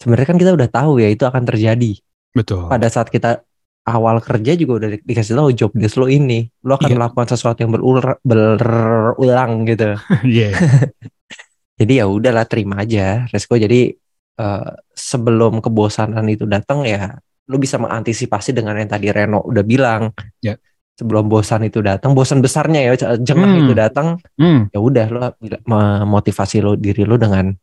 sebenarnya 0.00 0.26
kan 0.28 0.38
kita 0.40 0.52
udah 0.56 0.68
tahu 0.68 1.00
ya 1.00 1.08
itu 1.08 1.24
akan 1.24 1.44
terjadi. 1.44 1.96
betul. 2.32 2.68
Pada 2.70 2.86
saat 2.86 3.10
kita 3.10 3.42
awal 3.88 4.20
kerja 4.22 4.54
juga 4.54 4.72
udah 4.84 4.88
di- 4.94 5.02
dikasih 5.02 5.34
tahu 5.34 5.50
job 5.56 5.70
desk 5.74 5.98
lo 5.98 6.06
ini, 6.06 6.46
lo 6.62 6.76
akan 6.78 6.88
Iya. 6.92 6.96
melakukan 7.00 7.26
sesuatu 7.32 7.58
yang 7.64 7.72
berulang, 7.74 8.18
berulang 8.22 9.52
gitu. 9.66 9.96
Iya. 10.28 10.48
Jadi 11.80 11.92
ya 11.96 12.04
udahlah 12.06 12.44
terima 12.44 12.84
aja 12.84 13.24
resiko. 13.32 13.56
Jadi 13.56 13.96
eh, 14.40 14.70
sebelum 14.92 15.64
kebosanan 15.64 16.24
itu 16.28 16.44
datang 16.44 16.84
ya 16.84 17.16
lu 17.50 17.58
bisa 17.58 17.82
mengantisipasi 17.82 18.54
dengan 18.54 18.78
yang 18.78 18.86
tadi 18.86 19.10
Reno 19.10 19.42
udah 19.42 19.64
bilang. 19.66 20.14
Ya. 20.38 20.54
Sebelum 21.00 21.32
bosan 21.32 21.64
itu 21.64 21.80
datang, 21.80 22.12
bosan 22.12 22.44
besarnya 22.44 22.84
ya 22.84 22.92
jengah 23.16 23.48
Hmm. 23.56 23.60
itu 23.64 23.72
datang, 23.72 24.20
Hmm, 24.36 24.68
ya 24.68 24.78
udah 24.84 25.06
lo 25.08 25.20
memotivasi 25.64 26.60
lo 26.60 26.76
diri 26.76 27.08
lo 27.08 27.16
dengan 27.16 27.56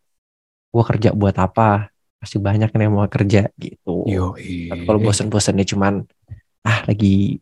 gua 0.74 0.84
kerja 0.90 1.14
buat 1.14 1.38
apa? 1.38 1.94
Pasti 2.18 2.42
banyak 2.42 2.74
yang 2.74 2.98
mau 2.98 3.06
kerja 3.06 3.46
gitu. 3.62 4.10
Tapi 4.74 4.82
kalau 4.90 5.00
bosan-bosannya 5.06 5.66
cuman 5.70 6.02
ah 6.66 6.82
lagi 6.90 7.38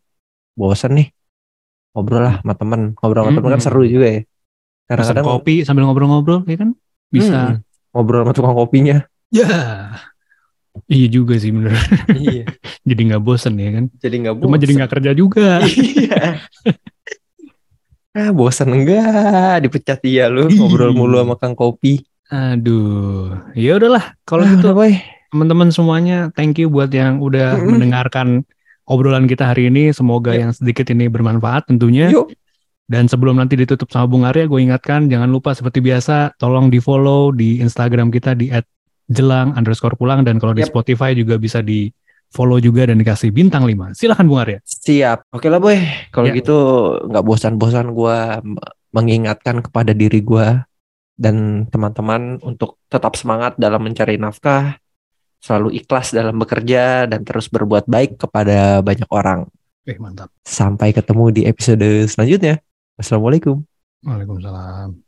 bosan 0.52 1.00
nih 1.00 1.08
ngobrol 1.96 2.22
lah 2.28 2.44
sama 2.44 2.54
temen 2.60 2.80
ngobrol 3.00 3.22
sama 3.24 3.32
temen 3.32 3.50
kan 3.56 3.60
Mm-mm. 3.60 3.66
seru 3.72 3.82
juga 3.88 4.06
ya. 4.12 4.20
Kadang-kadang 4.86 5.24
kopi 5.24 5.54
sambil 5.64 5.82
ngobrol-ngobrol 5.88 6.44
ya 6.44 6.56
kan? 6.60 6.70
Bisa. 7.08 7.56
Hmm, 7.56 7.64
ngobrol 7.96 8.20
sama 8.28 8.32
tukang 8.36 8.52
kopinya. 8.52 8.96
Ya. 9.32 9.48
Iya 10.84 11.06
juga 11.08 11.34
sih 11.36 11.50
bener. 11.50 11.72
iya. 12.12 12.44
jadi 12.88 13.00
nggak 13.12 13.22
bosen 13.22 13.56
ya 13.56 13.70
kan? 13.72 13.84
Jadi 13.96 14.16
nggak 14.22 14.34
Cuma 14.40 14.56
jadi 14.56 14.72
nggak 14.76 14.92
kerja 14.92 15.10
juga. 15.12 15.48
Iya. 15.66 16.40
ah 18.16 18.32
bosan 18.32 18.72
enggak 18.72 19.60
dipecat 19.60 20.00
dia 20.00 20.32
lu 20.32 20.48
Ih. 20.48 20.56
ngobrol 20.56 20.96
mulu 20.96 21.20
sama 21.20 21.36
kang 21.36 21.52
kopi. 21.52 22.00
Aduh, 22.26 23.38
ya 23.54 23.76
udahlah 23.78 24.16
kalau 24.24 24.42
Ah, 24.42 24.50
gitu 24.50 24.72
udah, 24.72 24.74
boy. 24.74 24.92
teman-teman 25.30 25.68
semuanya 25.70 26.32
thank 26.34 26.56
you 26.56 26.66
buat 26.66 26.90
yang 26.90 27.20
udah 27.20 27.54
Mm-mm. 27.54 27.76
mendengarkan 27.76 28.42
obrolan 28.88 29.28
kita 29.28 29.52
hari 29.52 29.68
ini. 29.68 29.92
Semoga 29.92 30.32
Yuk. 30.32 30.40
yang 30.42 30.50
sedikit 30.50 30.88
ini 30.90 31.06
bermanfaat 31.06 31.68
tentunya. 31.70 32.08
Yuk. 32.10 32.32
Dan 32.86 33.10
sebelum 33.10 33.36
nanti 33.36 33.58
ditutup 33.58 33.90
sama 33.90 34.06
Bung 34.06 34.22
Arya, 34.22 34.46
gue 34.46 34.62
ingatkan 34.62 35.10
jangan 35.10 35.26
lupa 35.26 35.50
seperti 35.52 35.82
biasa 35.82 36.38
tolong 36.38 36.70
di 36.70 36.78
follow 36.78 37.34
di 37.34 37.58
Instagram 37.58 38.14
kita 38.14 38.38
di 38.38 38.46
@jelang 39.06 39.54
underscore 39.54 39.94
pulang 39.94 40.22
dan 40.22 40.38
kalau 40.38 40.52
di 40.52 40.62
Yap. 40.62 40.70
Spotify 40.70 41.14
juga 41.14 41.38
bisa 41.38 41.62
di 41.62 41.88
follow 42.26 42.58
juga 42.58 42.90
dan 42.90 42.98
dikasih 42.98 43.30
bintang 43.30 43.62
5. 43.62 43.94
Silahkan 43.94 44.26
Bung 44.26 44.42
Arya. 44.42 44.58
Siap. 44.66 45.30
Oke 45.30 45.46
lah 45.46 45.62
boy. 45.62 45.78
Kalau 46.10 46.26
Ya. 46.26 46.34
gitu 46.34 46.56
nggak 47.06 47.22
bosan-bosan 47.22 47.94
gua 47.94 48.42
m- 48.42 48.58
mengingatkan 48.90 49.62
kepada 49.62 49.94
diri 49.94 50.18
gua 50.20 50.66
dan 51.14 51.64
teman-teman 51.70 52.42
untuk 52.42 52.82
tetap 52.90 53.14
semangat 53.16 53.54
dalam 53.56 53.80
mencari 53.80 54.18
nafkah, 54.18 54.76
selalu 55.38 55.78
ikhlas 55.78 56.10
dalam 56.12 56.36
bekerja 56.36 57.06
dan 57.06 57.22
terus 57.22 57.46
berbuat 57.46 57.86
baik 57.86 58.18
kepada 58.20 58.82
banyak 58.82 59.08
orang. 59.08 59.46
Eh 59.86 59.96
mantap. 59.96 60.34
Sampai 60.42 60.90
ketemu 60.90 61.30
di 61.30 61.42
episode 61.46 61.86
selanjutnya. 62.10 62.58
Wassalamualaikum. 62.98 63.62
Waalaikumsalam. 64.02 65.05